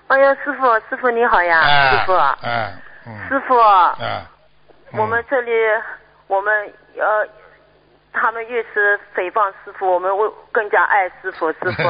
[0.08, 2.72] 哎呀，师傅，师傅你好呀，哎师傅，哎，
[3.06, 3.98] 嗯，师傅，啊，
[4.92, 5.50] 我们这里
[6.28, 6.52] 我们
[6.96, 7.26] 呃，
[8.12, 11.82] 他们越是诽谤师傅，我们会更加爱师傅，师傅。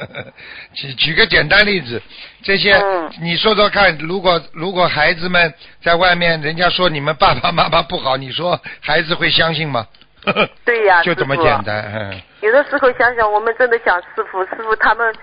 [0.74, 2.00] 举举个简单例子，
[2.42, 5.52] 这些、嗯你说说看，如果如果孩子们
[5.82, 9.86] 在外面，人家说你们爸爸妈妈不好，你说孩子会相信吗？
[10.64, 11.82] 对呀就这么简单。
[11.94, 15.14] 嗯有的时候想想，我们真的想师傅，师傅他们，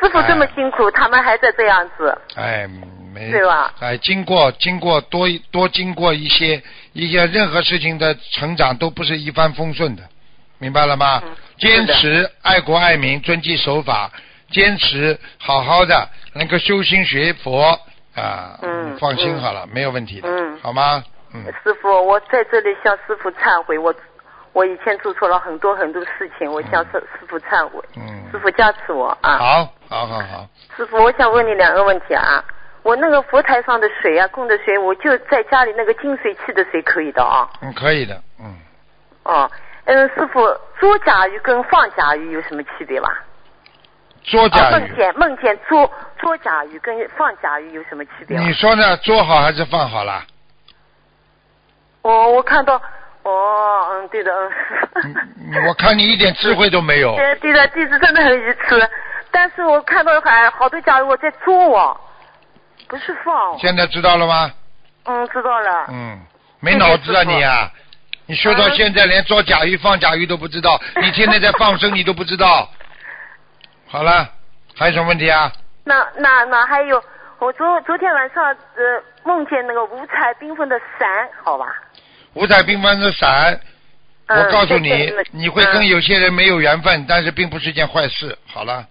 [0.00, 2.64] 师傅这么辛苦，他们还在这样子，哎，
[3.12, 3.74] 没对吧？
[3.80, 6.62] 哎，经过经过多多经过一些
[6.94, 10.02] 一些任何事情的成长，都不是一帆风顺的，
[10.58, 11.20] 明白了吗？
[11.22, 14.10] 嗯坚持爱国爱民，遵纪守法，
[14.50, 17.78] 坚持好好的能够修心学佛
[18.16, 21.04] 啊，嗯放心嗯好了，没有问题的，嗯好吗？
[21.32, 23.94] 嗯，师傅，我在这里向师傅忏悔，我
[24.52, 29.38] 我以前做错了很多很多事情，我向师师傅忏悔，嗯师傅加持我啊。
[29.38, 32.44] 好，好好好，师傅，我想问你两个问题啊。
[32.84, 37.48] 我那个佛台上的水啊，供的水，我就在家里那个净水器的水可以的啊。
[37.62, 38.54] 嗯，可以的，嗯，
[39.24, 39.50] 哦，
[39.86, 40.40] 嗯，师傅，
[40.78, 43.08] 捉甲鱼跟放甲鱼有什么区别吧？
[43.08, 43.24] 哦，
[44.24, 48.38] 捉甲鱼，梦见梦见捉捉甲鱼跟放甲鱼有什么区别？
[48.38, 48.96] 你说呢？
[48.98, 50.22] 捉好还是放好了？
[52.02, 52.76] 哦，我看到，
[53.22, 54.30] 哦，嗯，对的，
[55.02, 55.14] 嗯。
[55.66, 57.16] 我看你一点智慧都没有。
[57.16, 58.90] 对对的，弟子真的很愚痴。
[59.30, 61.96] 但是我看到还好多家伙在捉啊，
[62.94, 63.58] 不是放。
[63.58, 64.52] 现在知道了吗？
[65.04, 65.86] 嗯，知道了。
[65.88, 66.20] 嗯，
[66.60, 67.68] 没脑子啊你啊！
[68.26, 72.70] 你学到现在连抓甲鱼放甲鱼都不知道， 你天天在放生你都不知道。
[73.88, 74.30] 好了，
[74.76, 75.52] 还有什么问题啊？
[75.82, 77.02] 那那那还有，
[77.40, 81.66] 我昨昨天晚上呃梦见那个五彩缤纷的伞，好吧？
[82.34, 83.60] 五彩缤纷的伞，
[84.28, 88.38] 嗯我告诉你你会跟有些人没有缘分，但是并不是一件坏事。
[88.46, 88.86] 好了，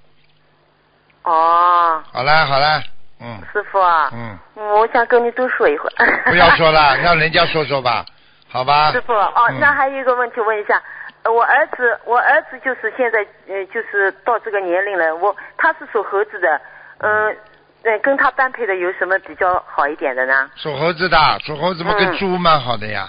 [1.24, 2.84] 哦，好了，好了，
[3.24, 6.24] 嗯师傅啊，嗯，嗯我想跟你多说一会儿。
[6.26, 8.06] 不要说了，让人家说说吧，
[8.50, 8.92] 好吧？
[8.92, 10.82] 师傅，哦，嗯那还有一个问题问一下，
[11.24, 16.62] 呃我儿子，我儿子就是现在呃，就是到这个年龄了，我他是属猴子的，
[17.00, 17.36] 嗯、
[17.84, 20.50] 呃，跟他般配的有什么比较好一点的呢？
[20.56, 23.08] 属猴子的，属猴子嘛跟嗯猪蛮好的呀，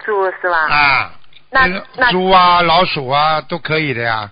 [0.00, 0.56] 猪是吧？
[0.68, 1.10] 啊，
[1.50, 4.28] 那那猪啊、老鼠啊都可以的呀，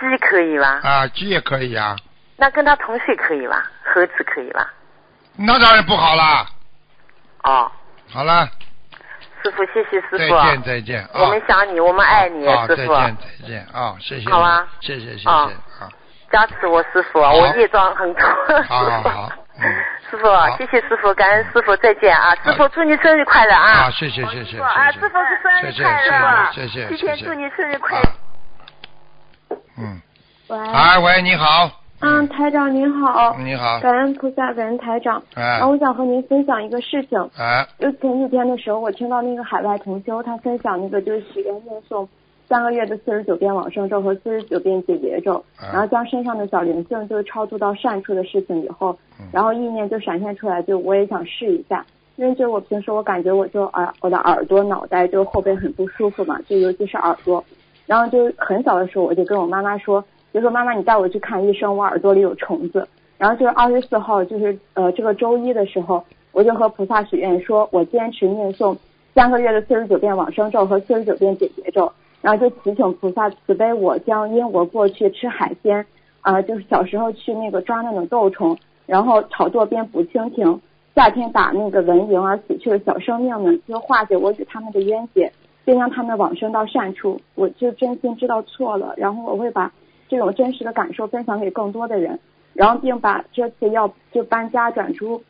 [0.00, 0.80] 鸡可以吧？
[0.82, 1.96] 啊，鸡也可以呀，
[2.36, 3.64] 那跟他同岁可以吧？
[3.82, 4.72] 合资可以吧？
[5.36, 6.46] 那当然不好啦。
[7.44, 7.70] 哦，
[8.10, 8.48] 好了，
[9.42, 10.28] 师傅，谢谢师傅再。
[10.28, 11.10] 见再见啊。
[11.14, 12.94] 我们想你，我们爱你，啊，师傅。
[12.94, 14.30] 再见再见啊，谢谢。
[14.30, 15.88] 好啊谢谢谢谢啊啊，
[16.30, 18.22] 加持我师傅啊，我业障很多。
[18.68, 19.64] 好好好，嗯，
[20.10, 20.26] 师傅
[20.58, 22.34] 谢谢师傅，感恩师傅，再见啊！
[22.44, 23.86] 师傅，祝你生日快乐啊！
[23.86, 24.62] 啊，谢谢谢谢谢谢。
[24.62, 26.52] 啊，师傅是生日快乐！
[26.52, 28.02] 谢谢谢谢提前谢谢祝你生日快啊
[29.50, 29.56] 乐！
[29.78, 30.02] 嗯，
[30.48, 31.70] 喂，哎喂，你好，
[32.00, 35.22] 嗯，台长您好，你好，感恩菩萨，感恩台长。
[35.34, 42.06] 哎然后我想和您分享一个事情，哎，就前几天的时候，我听到那个海外同修他分享那个就是许愿念诵
[42.48, 51.84] 三个月的四十九遍往生咒和四十九遍解结咒，嗯然后将身上的小灵性就超度到善处的事情以后嗯，然后意念就闪现出来，就我也想试一下。
[52.16, 57.44] 因为就我平时我感觉我就耳我的耳朵、脑袋就后背很不舒服嘛，就尤其是耳朵。
[57.84, 60.02] 然后就很小的时候我就跟我妈妈说，
[60.36, 62.86] 就说妈妈你带我去看医生，我耳朵里有虫子。
[63.16, 68.76] 然后就是二十四号，就是呃这个周一的时候，我就和菩萨许愿说，我坚持念诵
[69.14, 75.86] 三个月的四十九遍往生咒和四十九遍解结咒，然后就祈请菩萨慈悲我，将因我过去吃海鲜，
[76.20, 80.60] 啊、就是小时候去那个抓那种豆虫，然后炒作边捕蜻蜓，
[80.94, 85.32] 夏天打那个蚊蝇而死去的小生命们，就化解我与他们的冤结，
[85.64, 87.18] 并让他们往生到善处。
[87.34, 89.72] 我就真心知道错了，然后我会把
[90.08, 92.18] 这种真实的感受分享给更多的人，
[92.54, 95.22] 然后并把这次要就搬家转出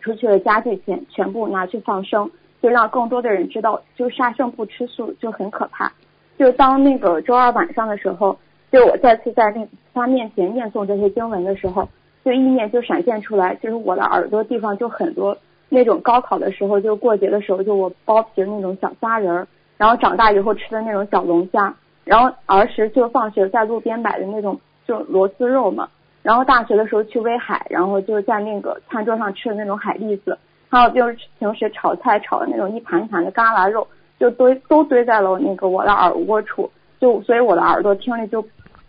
[0.00, 2.30] 出去的家具钱全部拿去放生，
[2.62, 5.92] 就让更多的人知道，就杀生不吃素就很可怕。
[6.38, 8.38] 就当那个周二晚上的时候，
[8.72, 11.86] 就我再次在那他面前念诵这些经文的时候，
[12.24, 15.36] 就意念就闪现出来，就是我的耳朵地方就很多
[15.68, 19.46] 那种高考的时候，就过节的时候，就我剥皮的那种小虾仁儿，
[19.76, 21.74] 然后长大以后吃的那种小龙虾，
[22.10, 25.88] 然后儿时就放学在路边买的那种就螺丝肉嘛，
[26.24, 30.36] 然后大学的时候去威海，然后就在那个餐桌上吃的那种海蛎子，
[30.68, 33.86] 还有就是平时炒菜炒的那种一盘一盘的嘎啦肉，
[34.18, 38.44] 就堆都堆在了那个我的耳窝处，就所以我的耳朵听力就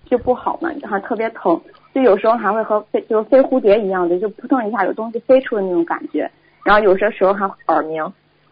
[0.08, 1.62] 就不好嘛，还特别疼，
[1.94, 6.28] 就有时候还会和飞就是飞蝴蝶一样的，就扑腾一下有东西飞出的那种感觉，
[6.66, 8.04] 然后有些时候还耳鸣。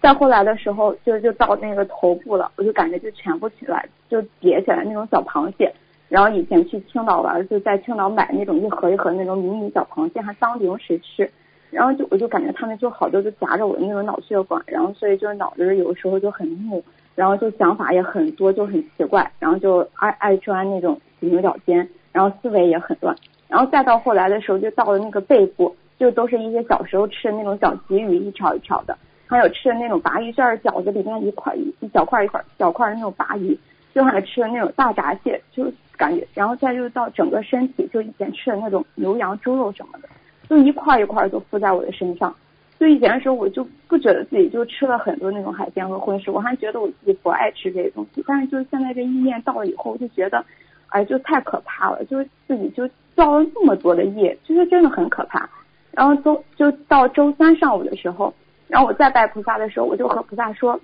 [0.02, 5.74] 再后来的时候，就就到那个头部了，我就感觉就全部起来，就叠起来那种小螃蟹。
[6.08, 11.30] 然后以前去青岛玩，就在青岛买那种一盒一盒那种迷你小螃蟹，还当零食吃。
[11.70, 16.84] 然后就我就感觉他们就好多就夹着我的那种脑血管，然后所以就是脑子有时候就很木，
[17.14, 23.16] 然后就想法也很多，就很奇怪，然后就爱爱钻那种牛角尖，然后思维也很乱。
[23.48, 28.98] 然后再到后来的时候，就到了那个背部，就都是一些小时候吃的那种小鲫鱼，一条一条的，
[29.30, 33.56] 还有吃的那种鲅鱼馅儿饺子里面一块一一小块一块小块的那种鲅鱼，
[33.94, 40.10] 就还吃的那种大闸蟹，就感觉，然后再就是到整个身体，就以前吃的那种牛羊猪肉什么的，
[40.50, 42.36] 就一块一块都附在我的身上。
[42.80, 48.24] 就以前的时候，我就不觉得自己就吃了很多那种海鲜和荤食，我还觉得我自己不爱吃这些东西。
[48.26, 50.44] 但是就是现在这意念到了以后，就觉得，
[50.88, 55.48] 哎，就太可怕了，就是自己就造了那么多的业，就是真的很可怕。
[55.92, 58.34] 然后周就到周三上午的时候，
[58.70, 60.80] 然后我再拜菩萨的时候，我就和菩萨说，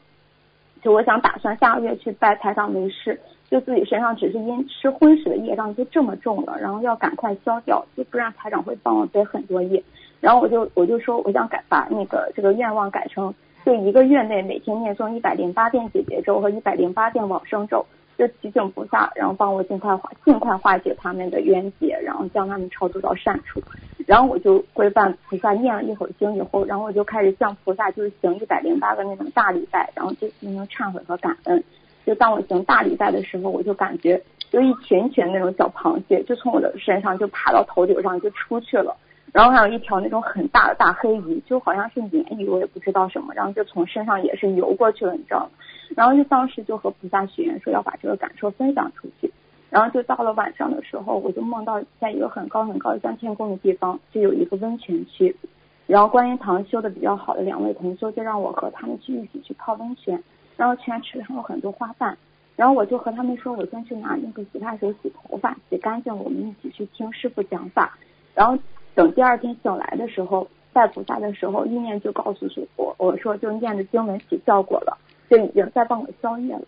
[0.82, 3.18] 就我想打算下个月去拜财长为师，
[3.50, 9.82] 就自己身上只是因吃荤食的业障就这么重了，然后要赶快消掉，就不然台长会帮我背很多业。
[10.20, 13.32] 然后我就我就说我想改把那个这个愿望改成，
[13.64, 17.86] 就一个月内每天念诵一百零八遍解结咒和一百零八遍往生咒，
[18.18, 23.62] 就提醒菩萨，然后帮我尽快化尽快化解他们的冤结，然后将他们超度到善处。
[24.08, 31.64] 然后我就规范菩萨念了一会儿经以后，然后我就开始向菩萨就是行一百零八个那种大礼拜，然后就进行忏悔和感恩。
[32.06, 38.96] 就当我行大礼拜的时候，我就感觉就一群群那种小螃蟹，就从我的身上就爬到头顶上就出去了。
[39.36, 45.50] 然后还有一条那种很大的大黑鱼，就好像是鲶鱼，我也不知道什么，然后就从身上也是游过去了，你知道吗？
[45.94, 49.30] 然后就当时就和菩萨许愿说要把这个感受分享出去。
[49.70, 55.36] 然后就到了晚上的时候，我就梦到在一个很高很高的像天宫的地方，就有一个温泉区。
[55.86, 60.24] 然后观音堂修的比较好的两位同修就让我和他们去一起去泡温泉，
[60.56, 62.18] 然后泉池上有很多花瓣。
[62.56, 67.98] 然后我就和他们说，我先去拿那个洗发水洗头发，洗干净，我们一起去听师傅讲法。
[68.34, 68.58] 然后
[68.96, 74.98] 等第二天醒来的时候，拜菩萨的时候，意念就告诉我，我说就念的经文起效果了，
[75.30, 76.62] 就已经在帮我消业了。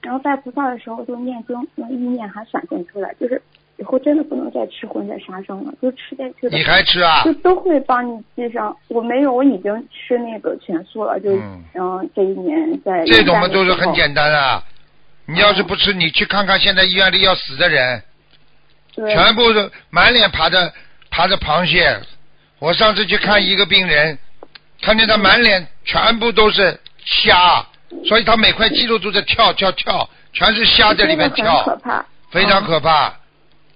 [0.00, 3.40] 然后拜菩萨的时候，就念经，那意念还闪现出来，就是
[3.76, 6.56] 以后真的不能再吃荤再杀生了，就吃下去的。
[6.56, 7.22] 你还吃啊？
[7.24, 8.76] 就都会帮你记上。
[8.88, 11.30] 我没有，我已经吃那个全素了，就
[11.72, 13.04] 然后这一年在。
[13.04, 14.62] 这种嘛都是很简单啊。
[15.24, 18.02] 你要是不吃，你去看看现在医院里要死的人，
[18.96, 20.72] 全部是满脸爬着
[21.12, 22.00] 爬着螃蟹。
[22.58, 24.18] 我上次去看一个病人，
[24.80, 27.64] 看见他满脸全部都是虾，
[28.04, 33.14] 所以他每块肌肉都在跳跳跳，全是虾在里面跳，可怕，非常可怕。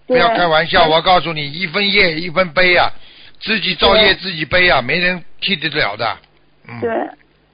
[0.07, 2.89] 不要开玩笑，我告诉你，一分业一分悲啊，
[3.41, 6.17] 自己造业自己背啊，没人替得了的。
[6.81, 6.91] 对。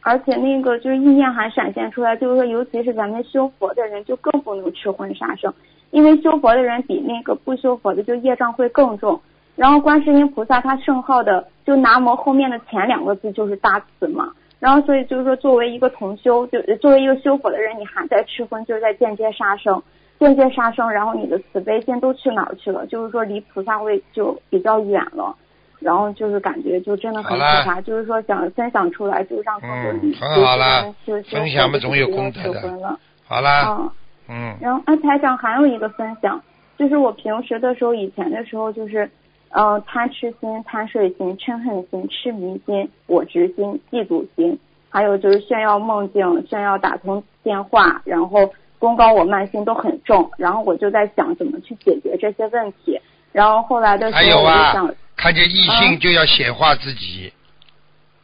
[0.04, 5.54] 而且那个就是意念还闪现出来，就是说，尤其是咱们修佛的人，就更不能吃荤杀生，
[5.92, 9.22] 因为修佛的人比那个不修佛的就业障会更重。
[9.56, 14.32] 然后观世音菩萨他圣号的就南无后面的前两个字就是大慈嘛。
[14.58, 19.82] 然后所以就是说，作为一个同修，就作为一个修佛的人，你还在吃荤，就是在间接杀生，
[20.20, 22.86] 间接杀生，然后你的慈悲心都去哪儿去了？
[22.86, 25.34] 就是说离菩萨位就比较远了。
[25.80, 30.94] 然后就是感觉就真的很复杂，就是说想分享出来，就让更多人嗯，很好了，
[31.28, 32.98] 分享嘛总有功德的。
[33.26, 33.90] 好啦，
[34.28, 34.56] 嗯。
[34.60, 36.40] 然后安台长还有一个分享，
[36.78, 39.10] 就是我平时的时候，以前的时候就是，
[39.52, 50.30] 呃，贪吃心、贪睡心、嗔恨心、痴迷心、我执心、嫉妒心，还有就是炫耀梦境、炫耀打通电话，然后功高我慢心都很重。
[50.38, 52.98] 然后我就在想怎么去解决这些问题。
[53.30, 54.94] 然后后来的时候我就想。
[55.14, 57.32] 看见异性就要显化自己，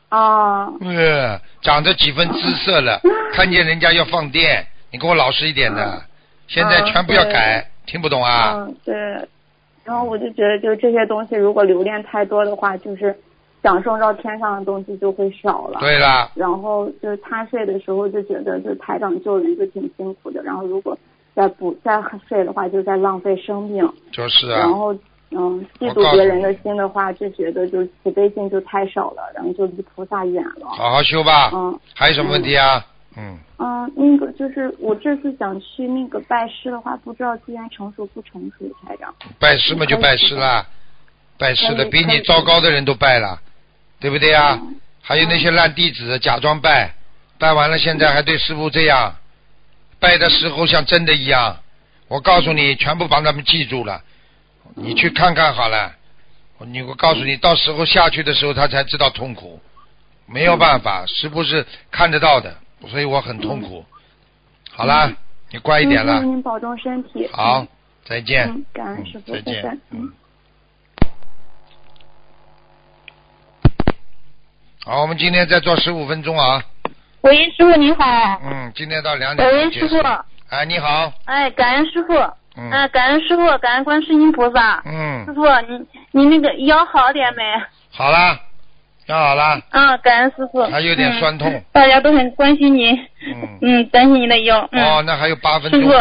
[0.09, 3.01] 啊，呃，长着几分姿色了，
[3.35, 6.03] 看见人家要放电，你给我老实一点的，
[6.49, 8.55] 现在全部要改，听不懂啊？
[8.57, 9.29] 嗯，对。
[9.89, 13.17] 然后我就觉得，就这些东西，如果留恋太多的话，就是
[13.63, 15.81] 享受到天上的东西就会少了。
[15.81, 16.31] 对啦。
[16.35, 20.97] 然后就是他睡的时候就觉得，就台长救人就挺辛苦的，然后如果
[21.35, 23.91] 再不再睡的话，就在浪费生命。
[24.13, 24.59] 就是啊。
[24.61, 24.95] 然后。
[25.31, 30.67] 嗯，嫉妒别人的心的话，就觉得就慈悲心就太少了，然后就离菩萨远了。
[30.69, 31.51] 好好修吧。
[31.53, 31.79] 嗯。
[31.95, 32.79] 还有什么问题啊？
[32.79, 32.83] 嗯。
[33.19, 33.37] 嗯，
[33.97, 39.13] 那个就是我这次想去那个拜师的话，不知道资源成熟不成熟，台长。
[39.41, 40.65] 拜师嘛就拜师啦，
[41.37, 43.41] 拜师的比你糟糕的人都拜了，
[43.99, 44.61] 对不对啊？
[45.03, 46.95] 还有那些烂弟子假装拜，
[47.39, 49.17] 拜完了现在还对师傅这样，
[49.99, 51.57] 拜的时候像真的一样。
[52.07, 54.01] 我告诉你，全部把他们记住了。
[54.77, 55.93] 你去看看好了，
[56.67, 59.61] 你我告诉你，到时候下去的时候，他才知道痛苦，
[60.27, 62.55] 没有办法，是不是看得到的？
[62.87, 63.85] 所以我很痛苦。
[64.71, 65.11] 好啦，
[65.51, 66.23] 你乖一点了。
[66.23, 67.29] 您保重身体。
[67.33, 67.67] 好，
[68.05, 68.65] 再见。
[68.73, 69.81] 感恩师傅，再见。
[69.91, 70.13] 嗯。
[74.85, 76.63] 好，我们今天再做十五分钟啊。
[77.23, 78.05] 喂，师傅您好。
[78.45, 79.47] 嗯，今天到两点。
[79.49, 79.97] 喂，师傅。
[80.49, 81.13] 哎，你好。
[81.25, 82.15] 哎，感恩师傅。
[82.57, 84.83] 嗯，感恩师傅，感恩观世音菩萨。
[84.87, 85.27] 嗯。
[85.27, 87.43] 师傅，你你那个腰好点没？
[87.91, 88.41] 好啦，
[89.09, 90.63] 腰好了啊，感恩师傅。
[90.65, 91.63] 还有点酸痛。
[91.73, 92.95] 大家都很关心您。
[93.27, 93.59] 嗯。
[93.63, 94.61] 嗯，担心您的腰。
[94.73, 95.81] 哦，那还有八分钟。
[95.81, 95.93] 师傅。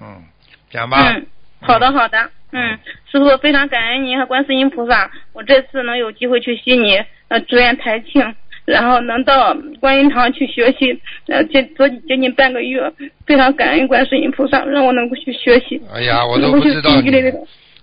[0.00, 0.22] 嗯。
[0.70, 1.12] 讲吧。
[1.14, 1.26] 嗯，
[1.60, 2.18] 好的好的。
[2.50, 2.78] 嗯，
[3.10, 8.34] 师傅非常感恩您和观世音菩萨，我这次能有机会去悉尼，呃，祝愿台庆。
[8.64, 12.92] 然后能到观音堂去学习，呃，接接接近半个月，
[13.24, 15.80] 非常感恩观世音菩萨，让我能够去学习。
[15.94, 17.32] 哎呀，我都不知道你，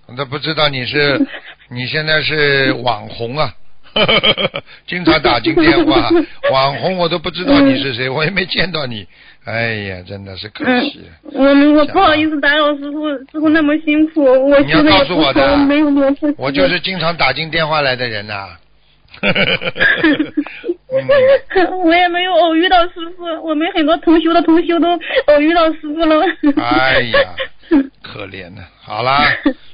[0.06, 1.18] 我都不知道你是，
[1.70, 3.52] 你现在是网红啊，
[4.86, 6.08] 经常打进电话，
[6.52, 9.06] 网红我都不知道你是谁， 我也没见到你。
[9.44, 11.00] 哎呀，真的是可惜。
[11.32, 11.44] 我
[11.74, 15.56] 我不好意思打扰师傅，师傅那么辛苦，我你要告诉我的。
[16.36, 18.48] 我就是经常打进电话来的人呐。
[21.84, 24.88] 我也没有偶遇到师傅，我们很多同修的同修都
[25.26, 26.24] 偶遇到师傅了。
[26.56, 27.18] 哎呀，
[28.02, 29.22] 可怜的，好啦，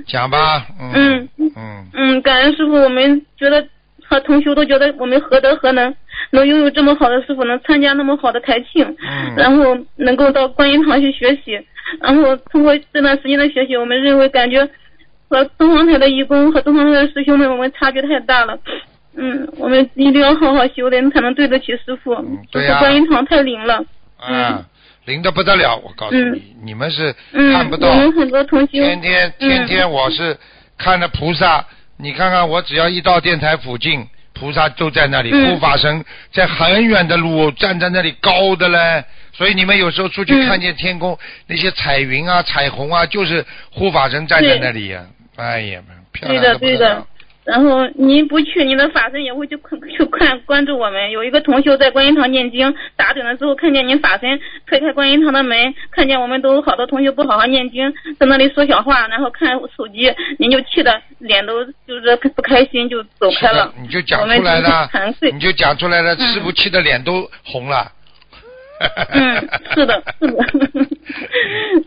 [0.06, 0.66] 讲吧。
[0.78, 3.66] 嗯嗯嗯，感恩师傅，我们觉得
[4.12, 5.94] 和同修都觉得我们何德何能，
[6.30, 11.58] 能拥有这么好的师傅，能参加那么好的台庆，嗯然后能够到观音堂去学习，
[12.00, 14.68] 然后通过这段时间的学习，我们认为感觉
[15.30, 18.58] 和东方台的义工和东方台的师兄们，我们差距太大了。
[19.16, 22.14] 嗯，我们一定要好好修炼，才能对得起师傅。
[22.50, 23.82] 对呀观音堂太灵了。
[24.28, 24.64] 嗯，
[25.06, 30.36] 灵的不得了，我告诉你，你们是嗯，看不到我，们很多同学天天嗯天天我是
[30.78, 31.64] 看着菩萨，
[31.96, 39.04] 你看看我只要一到电台附近，菩萨都在那里，嗯护法神在很远的路站在那里高的嘞。
[39.32, 45.04] 所以你们有时候出去嗯看见天空、那些彩云啊、彩虹啊，就是护法神站在那里呀、
[45.36, 45.80] 哎呀，
[46.12, 47.06] 漂亮的对的不得了。。
[47.44, 51.10] 然后您不去，您的法身也会去看去看关注我们。
[51.10, 63.74] 有一个同修在观音堂念经，打盹的时候看见您法身推开观音堂的门，看见我们都好多同学不好好念经，在那里说小话，然后看手机，您就气得脸都就是不开心就走开了。
[63.80, 64.88] 你就讲出来了
[65.32, 67.82] 你就讲出来了，嗯师傅气的脸都红了。
[67.82, 68.01] 嗯，
[69.74, 70.44] 是的，是的。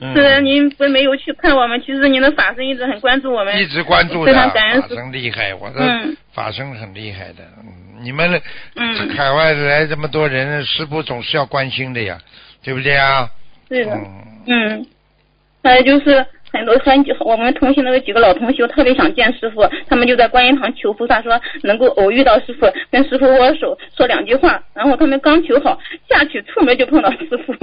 [0.02, 7.44] 嗯虽然您不没有去看我们，其实您的法身一直很关注我们，一直关注非的，常感恩师法身厉害，我的嗯法身很厉害的。
[7.60, 8.42] 嗯你们
[8.76, 12.20] 嗯海外来这么多人，师傅总是要关心的呀，
[12.62, 13.28] 对不对啊？
[13.70, 13.92] 对的。
[13.94, 14.06] 嗯，
[14.48, 14.86] 嗯，
[15.64, 16.26] 还有就是
[16.56, 25.80] 很多很我们同行的有几个老同学特别想见师傅，他们就在观音堂求菩萨说能够偶遇到师傅，跟师傅握手说两句话，然后他们刚求好
[26.10, 27.54] 下去出门就碰到师傅。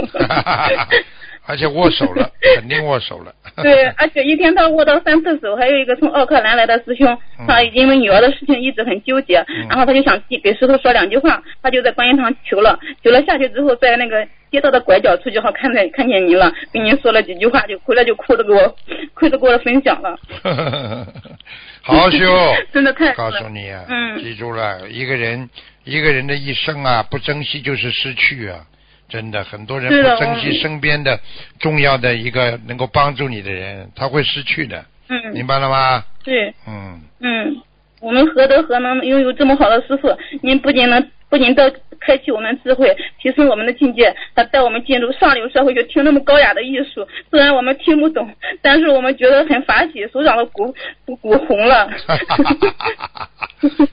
[1.44, 3.34] 而且握手了，肯定握手了。
[3.64, 18.76] 对，而且一天他握到三次手，还有一个从奥克兰来的师兄，嗯他因为女儿的事情一直很纠结，然后他就想给师傅说两句话，他就在观音堂求了，求了下去之后，在那个街道的拐角处就好看见看见您了，跟您说了几句话，就回来就哭着给我，
[19.14, 20.16] 哭着给我分享了，
[21.80, 22.18] 好好修，
[22.72, 24.22] 真的太告诉你啊，嗯。
[24.22, 25.48] 记住了，一个人
[25.84, 28.60] 一个人的一生啊，不珍惜就是失去啊。
[29.08, 31.18] 真的，很多人不珍惜嗯身边的
[31.58, 36.04] 重要的一个能够帮助你的人，他会失去的，嗯，明白了吗？
[36.24, 37.56] 对，嗯，嗯，
[38.00, 40.16] 我们何德何能拥有这么好的师傅？
[40.40, 47.08] 您不仅能不仅都开启我们的智慧，提升我们的境界，还带我们进入上流社会就听那么高雅的艺术。
[47.30, 48.30] 虽然我们听不懂，
[48.60, 50.74] 但是我们觉得很法喜，手掌都鼓
[51.06, 51.88] 鼓鼓红了。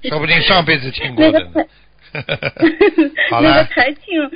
[0.04, 1.70] 说不定上辈子听过的那个
[3.40, 4.30] 了，台庆，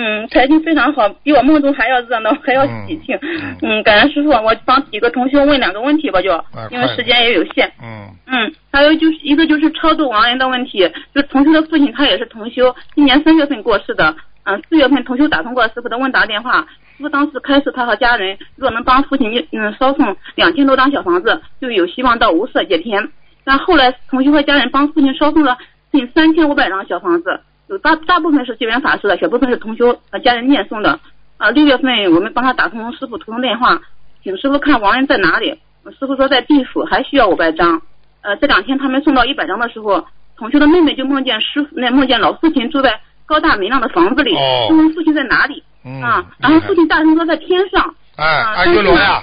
[0.00, 3.18] 嗯，台庆非常好，比我梦中还要热闹，还要喜庆。
[3.62, 6.30] 嗯，感恩师傅，我帮几个同学问两个问题吧，就
[6.70, 7.72] 因为时间也有限。
[7.82, 14.14] 嗯嗯，还有就是一个就是超度亡人的问题，就是同修的父亲他也是同修，今年三月份过世的。
[14.44, 16.60] 嗯，四月份同修打通过师傅的问答电话，
[16.96, 23.10] 师傅当时开始他和家人，若能帮父亲嗯烧送两千多张小房子，就有希望到无色界天。
[23.42, 25.58] 但后来同修和家人帮父亲烧送了
[25.90, 27.40] 近三千五百张小房子，有
[27.82, 30.98] 大大部分是结缘法师的，小部分是同修和家人念诵的。
[31.36, 33.80] 啊，六月份我们帮他打通师傅图腾电话，
[34.24, 35.58] 请师傅看王人在哪里。
[35.98, 37.80] 师傅说在地府，还需要五百张。
[38.22, 40.04] 呃，这两天他们送到一百张的时候，
[40.36, 44.34] 同修的妹妹就梦见师傅，那梦见老父亲住在高大明亮的房子里，
[44.70, 46.26] 问父亲在哪里、嗯啊？
[46.38, 47.94] 然后父亲大声说在天上。
[48.16, 49.22] 哎，啊，阿修罗呀，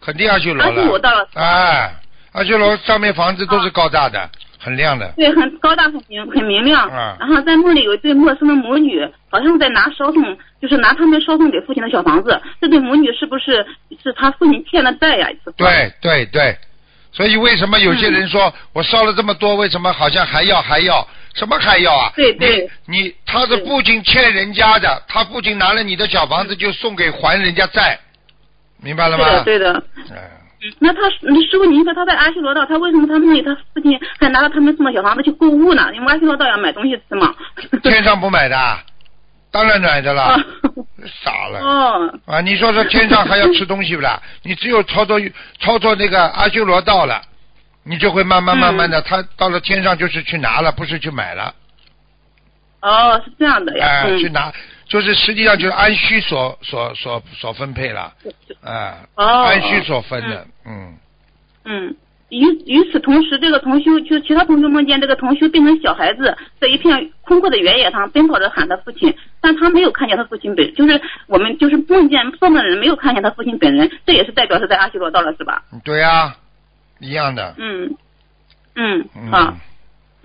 [0.00, 0.98] 肯定阿修罗阿修罗了。
[0.98, 1.94] 到了，哎，
[2.32, 5.12] 阿修罗上面房子都是高大的，很亮的。
[5.16, 6.88] 对，很高大，很明很明亮。
[6.88, 12.40] 啊然后在梦里有一对陌生的母女，好像在拿烧送，就是拿他们烧送给父亲的小房子。
[12.60, 13.64] 这对母女是不是
[14.02, 15.28] 是他父亲欠的债呀？
[15.56, 16.56] 对对对，
[17.12, 21.06] 所以为什么有些人嗯说、我烧了这么多，为什么好像还要还要？
[21.34, 22.10] 什么还要啊？
[22.16, 27.96] 对对你你他是父亲欠人家的，他父亲拿了你的小房子就送给还人家债，
[28.82, 29.44] 明白了吗？
[29.44, 29.82] 对的，对的。
[30.16, 30.30] 哎
[30.80, 35.90] 那他你师傅，您说他在阿修罗道，他为什么他梦里他父亲还拿了他们送的小房子去购物呢？
[35.94, 37.34] 因为阿修罗道要买东西吃嘛。
[37.82, 38.56] 天上不买的，
[39.52, 40.36] 当然买的了，
[41.22, 41.60] 傻了。
[41.60, 44.20] 哦，啊，你说说天上还要吃东西不啦？
[44.42, 45.20] 你只有操作
[45.60, 47.22] 操作那个阿修罗道了，
[47.84, 51.54] 你就会慢慢慢慢嗯的，他到了天上就是去拿了，不是去买了，
[52.82, 53.86] 哦，是这样的呀。
[53.86, 54.52] 哎、嗯去拿，
[54.88, 58.12] 就是实际上就是按需所所所所分配了，
[58.62, 60.96] 哎、哦按需所分的，嗯，
[61.64, 61.96] 嗯，
[62.30, 75.62] 与与此同时，这个同修就其他同修梦见这个同修变成小孩子，在一片空阔的原野上奔跑着喊他父亲，但他没有看见他父亲本，就是我们就是梦见做梦的人没有看见他父亲本人，这也是代表是在阿修罗道了，是吧？
[75.84, 76.34] 对呀、
[76.98, 77.94] 一样的，嗯
[78.74, 79.54] 嗯，嗯，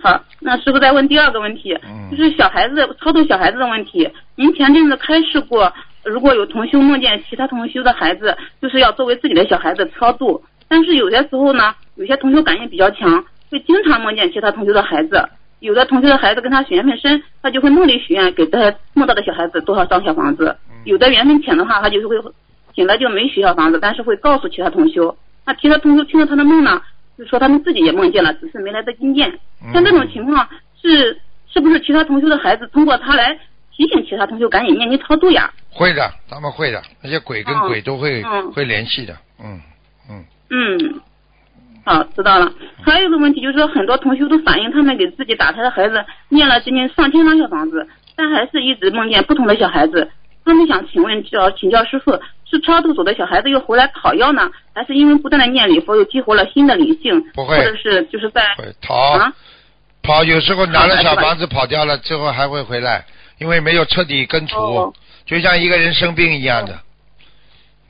[0.04, 0.22] 好。
[0.40, 4.10] 那师傅再问第二个问题，嗯就是小孩子超度小孩子的问题。
[4.36, 5.72] 您前阵子开示过，
[6.04, 10.44] 如果有同修梦见其他同修的孩子，就是要作为自己的小孩子超度。
[10.68, 15.26] 但是有些时候呢，有些同修感应比较强，会经常梦见其他同修的孩子。
[15.60, 22.16] 有的同学的孩子跟他缘分深，他就会梦里许愿给他梦到的小孩子多少张小房子；有的缘分浅的话，他就是会
[22.74, 25.16] 醒了就没许小房子，但是会告诉其他同修。
[25.46, 26.82] 那其他同修听到他的梦呢，
[27.16, 29.32] 就说他们自己也梦见了，只是没来得及念。
[29.72, 30.48] 像这种情况
[30.80, 31.20] 是
[31.52, 33.38] 是不是其他同修的孩子通过他来
[33.76, 35.52] 提醒其他同修赶紧念经超度呀？
[35.70, 39.60] 会的，他们会的，那些鬼跟嗯鬼都会、嗯会联系的，嗯
[40.10, 40.24] 嗯。
[40.50, 41.00] 嗯，
[41.84, 42.52] 好，知道了。
[42.82, 50.10] 还有一个问题就是说，很多同修都反映他们给自己打胎的孩子念了将近上千张小房子，但还是一直梦见不同的小孩子。
[50.44, 52.12] 他们想请问教请教师傅，
[52.44, 57.56] 是超度走的小孩子又回来讨要呢，还是因为不断的念礼佛又激活了新的灵性，不会。
[57.56, 58.42] 或者是就是在
[58.82, 59.32] 逃、啊？
[60.02, 63.06] 跑，有时候拿了小房子跑掉了，最后还会回来，
[63.38, 64.92] 因为没有彻底根除，哦
[65.24, 66.78] 就像一个人生病一样的。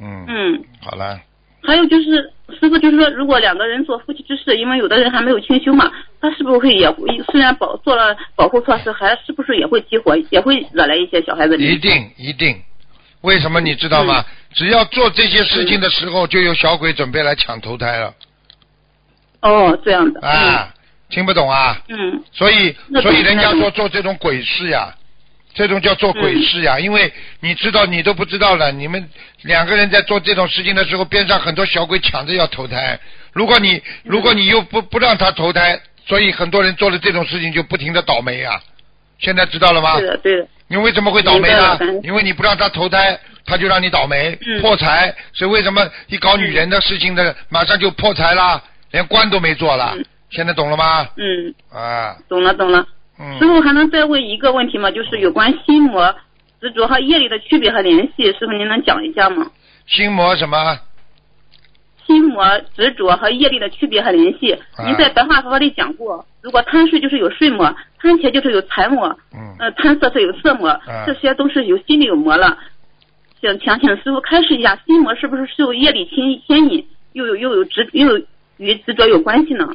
[0.01, 0.65] 嗯，嗯。
[0.81, 1.19] 好了，
[1.67, 5.91] 还有就是，师傅就是说，如果两个人做夫妻之事，因为有的人还没有清修嘛，
[6.21, 12.61] 他是不是会也会虽然保做了保护措施，还是不是也会激活，也会惹来一些小孩子一定一定。
[13.23, 14.21] 为什么你知道吗？
[14.21, 18.15] 嗯只要做这些事情的时候，就有小鬼准备来抢投胎了。
[19.41, 20.21] 哦，这样的。
[20.25, 20.73] 啊，
[21.11, 21.77] 听不懂啊？
[21.89, 22.23] 嗯。
[22.31, 24.95] 所以所以人家说做这种鬼事呀，
[25.55, 29.09] 这种叫做鬼事嗯呀，因为你知道你都不知道了，你们
[29.43, 32.99] 两个人在做这种事情的时候，边上很多小鬼抢着要投胎。
[33.33, 38.61] 如果你如果你又不不让他投胎，所以很多人做了这种事情就不停的倒霉呀。
[39.19, 39.97] 现在知道了吗？
[39.99, 40.49] 对的，对的。
[40.67, 41.79] 你为什么会倒霉呢？
[42.03, 45.15] 因为你不让他投胎，他就让你倒霉、嗯破财。
[45.33, 49.97] 所以为什么一搞女人的事情的，马上就破财啦，连官都没做了？
[50.31, 51.07] 现在懂了吗？
[51.17, 52.85] 嗯，啊，懂了懂了。
[53.19, 54.91] 嗯师傅还能再问一个问题吗？
[54.91, 56.15] 就是有关心魔、
[56.61, 59.51] 执着和业力的区别和联系，师傅您能讲一下吗？
[59.87, 60.79] 心魔什么？
[62.07, 62.45] 心魔、
[62.77, 66.27] 执着和业力的区别和联系，啊您在白话佛法里讲过。
[66.43, 72.59] 如果贪睡就是有睡魔，贪钱就是有财魔，嗯呃，贪色是有色魔，啊这些都是有心里有魔了。
[73.41, 78.27] 想想请师傅开示一下，心魔是不是受业力牵牵引，又有又有执又有
[78.59, 79.75] 与执着有关系呢？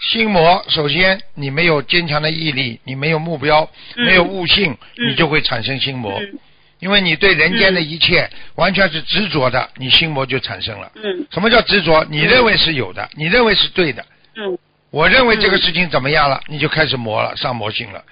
[0.00, 6.18] 心魔，首先你没有坚强的毅力，你没有目标，嗯没有悟性，嗯你就会产生心魔。
[6.18, 6.38] 嗯
[6.80, 10.90] 因为你对人间的一切、完全是执着的，你心魔就产生了。
[10.94, 12.02] 嗯什么叫执着？
[12.08, 14.02] 你认为是有的，你认为是对的，
[14.36, 14.56] 嗯
[14.88, 18.02] 我认为这个事情怎么样了，你就开始魔了，上魔性了，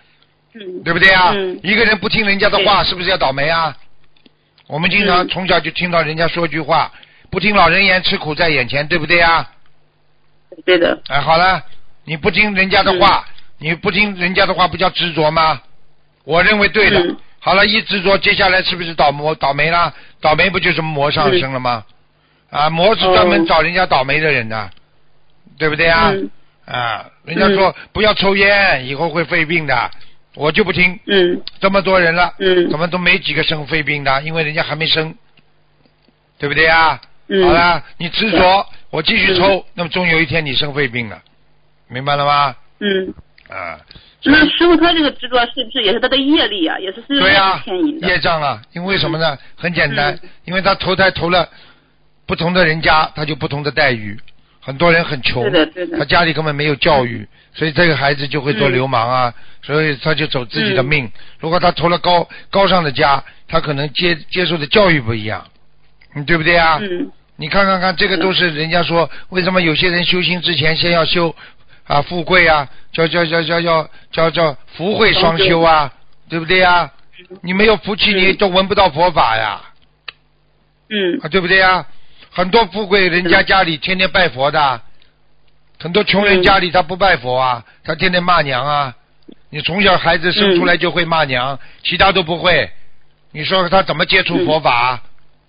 [0.52, 1.32] 嗯对不对啊？
[1.34, 3.74] 嗯一个人不听人家的话，是不是要倒霉啊？
[4.66, 6.92] 我们经常嗯从小就听到人家说句话，
[7.30, 9.50] 不听老人言，吃苦在眼前，对不对啊？
[10.66, 11.00] 对的。
[11.08, 11.64] 哎，好了，
[12.08, 13.24] 你不听人家的话，
[13.58, 15.60] 你不听人家的话，不叫执着吗？
[16.24, 16.98] 我认为对的。
[17.00, 19.94] 嗯好了，一执着，接下来是不是倒霉倒霉了？
[20.20, 21.84] 倒霉不就是魔上升了吗？
[22.50, 24.68] 啊，魔是专门哦找人家倒霉的人的，
[25.56, 26.10] 对不对啊？
[26.10, 26.30] 嗯
[26.66, 29.90] 啊，人家说、不要抽烟，以后会肺病的，
[30.34, 30.98] 我就不听。
[31.06, 34.20] 嗯这么多人了，嗯怎么都没几个生肺病的？
[34.22, 35.14] 因为人家还没生，
[36.38, 37.00] 对不对啊？
[37.28, 41.22] 嗯好了，你执着，我继续抽，那么终有一天你生肺病了，
[41.88, 42.54] 明白了吗？
[42.80, 43.14] 嗯。
[43.48, 43.80] 啊，
[44.24, 46.78] 那师傅他这个执着是不是也是他的业力啊？
[46.78, 48.06] 也是对呀、力牵引的。
[48.06, 49.38] 业障啊，因为什么呢？
[49.56, 51.48] 很简单，嗯因为他投胎投了
[52.26, 54.18] 不同的人家，他就不同的待遇。
[54.60, 55.50] 很多人很穷，
[55.98, 61.10] 他家里根本没有教育，所以这个孩子就会做嗯流氓啊，所以他就走自己的嗯命。
[61.40, 65.42] 如果他投了高高尚的家，他可能接接受的教育不一样，
[66.14, 66.78] 你对不对啊？
[66.82, 71.34] 嗯你看看看，这个都是人家说，为什么有些人修行之前先要修
[71.88, 75.92] 啊富贵啊，叫叫叫叫叫叫叫福慧双修啊，
[76.28, 76.92] 对不对啊？
[77.42, 79.60] 你没有福气，你都闻不到佛法呀，
[80.88, 81.84] 嗯啊，对不对呀？
[82.30, 84.80] 很多富贵人家家里天天拜佛的，
[85.80, 88.94] 很多穷人嗯家里他不拜佛啊，他天天骂娘啊。
[89.50, 92.70] 你从小孩子生出来就会骂娘，其他都不会，
[93.32, 95.00] 你说他怎么接触佛法？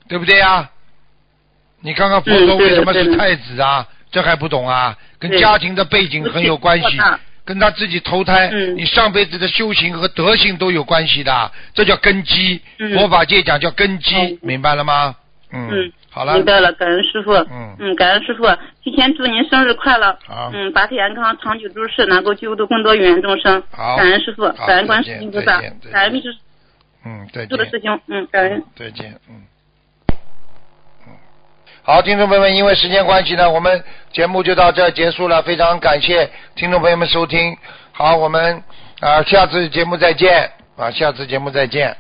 [0.08, 0.72] 对不对啊？
[1.82, 3.86] 你看看佛陀为什么是太子啊？
[4.12, 4.98] 这还不懂啊？
[5.20, 6.98] 跟家庭的背景很有关系，
[7.46, 12.62] 跟他自己投胎，嗯你上辈子的修行和德行都有关系的，这叫根基。
[12.80, 15.16] 嗯佛法界讲叫根基，哦明白了吗？
[15.52, 17.34] 嗯，嗯，好了明，白了，感恩师傅。
[17.34, 18.46] 嗯嗯，感恩师傅，
[18.84, 20.18] 提前祝您生日快乐。
[20.28, 23.62] 好嗯，法体安康，长久诸事，能够救度更多有缘众生。
[23.72, 25.60] 好感恩师傅，感恩观世音菩萨
[25.92, 26.28] 感恩秘书
[27.04, 28.00] 嗯，再见，做的师兄。
[28.08, 28.64] 嗯，感恩。
[28.76, 29.36] 再见，嗯。
[29.36, 29.44] 嗯
[31.92, 33.84] 好，听众朋友们，因为时间关系呢，我们
[34.14, 35.42] 节目就到这结束了。
[35.42, 37.58] 非常感谢听众朋友们收听。
[37.92, 38.64] 好，我们
[39.00, 41.98] 啊、下次节目再见啊，下次节目再见。